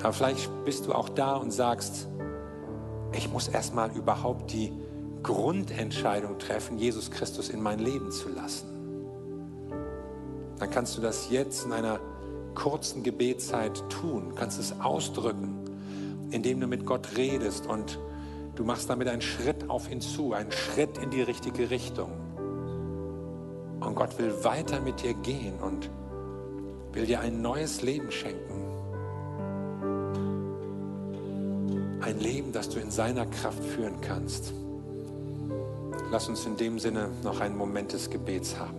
Aber 0.03 0.13
vielleicht 0.13 0.51
bist 0.65 0.87
du 0.87 0.93
auch 0.93 1.09
da 1.09 1.37
und 1.37 1.51
sagst, 1.51 2.09
ich 3.13 3.31
muss 3.33 3.49
erstmal 3.49 3.91
überhaupt 3.93 4.53
die 4.53 4.73
Grundentscheidung 5.23 6.39
treffen, 6.39 6.77
Jesus 6.79 7.11
Christus 7.11 7.49
in 7.49 7.63
mein 7.63 7.79
Leben 7.79 8.11
zu 8.11 8.29
lassen. 8.29 8.76
Dann 10.59 10.71
kannst 10.71 10.97
du 10.97 11.01
das 11.01 11.31
jetzt 11.31 11.65
in 11.65 11.73
einer 11.73 12.01
kurzen 12.55 13.03
Gebetszeit 13.03 13.83
tun, 13.91 14.35
kannst 14.35 14.59
es 14.59 14.81
ausdrücken, 14.81 15.59
indem 16.31 16.61
du 16.61 16.67
mit 16.67 16.87
Gott 16.87 17.17
redest 17.17 17.67
und 17.67 17.99
Du 18.57 18.65
machst 18.65 18.89
damit 18.89 19.07
einen 19.09 19.21
Schritt 19.21 19.69
auf 19.69 19.91
ihn 19.91 20.01
zu, 20.01 20.33
einen 20.33 20.51
Schritt 20.51 20.97
in 20.97 21.11
die 21.11 21.21
richtige 21.21 21.69
Richtung. 21.69 22.11
Und 23.81 23.95
Gott 23.95 24.19
will 24.19 24.33
weiter 24.45 24.81
mit 24.81 25.03
dir 25.03 25.13
gehen 25.13 25.61
und 25.61 25.91
will 26.93 27.05
dir 27.05 27.21
ein 27.21 27.43
neues 27.43 27.83
Leben 27.83 28.11
schenken. 28.11 28.63
Ein 32.01 32.19
Leben, 32.19 32.53
das 32.53 32.71
du 32.71 32.81
in 32.81 32.91
seiner 32.91 33.27
Kraft 33.27 33.63
führen 33.63 34.01
kannst. 34.01 34.55
Lass 36.11 36.27
uns 36.29 36.47
in 36.47 36.57
dem 36.57 36.79
Sinne 36.79 37.11
noch 37.23 37.41
einen 37.41 37.59
Moment 37.59 37.93
des 37.93 38.09
Gebets 38.09 38.59
haben. 38.59 38.76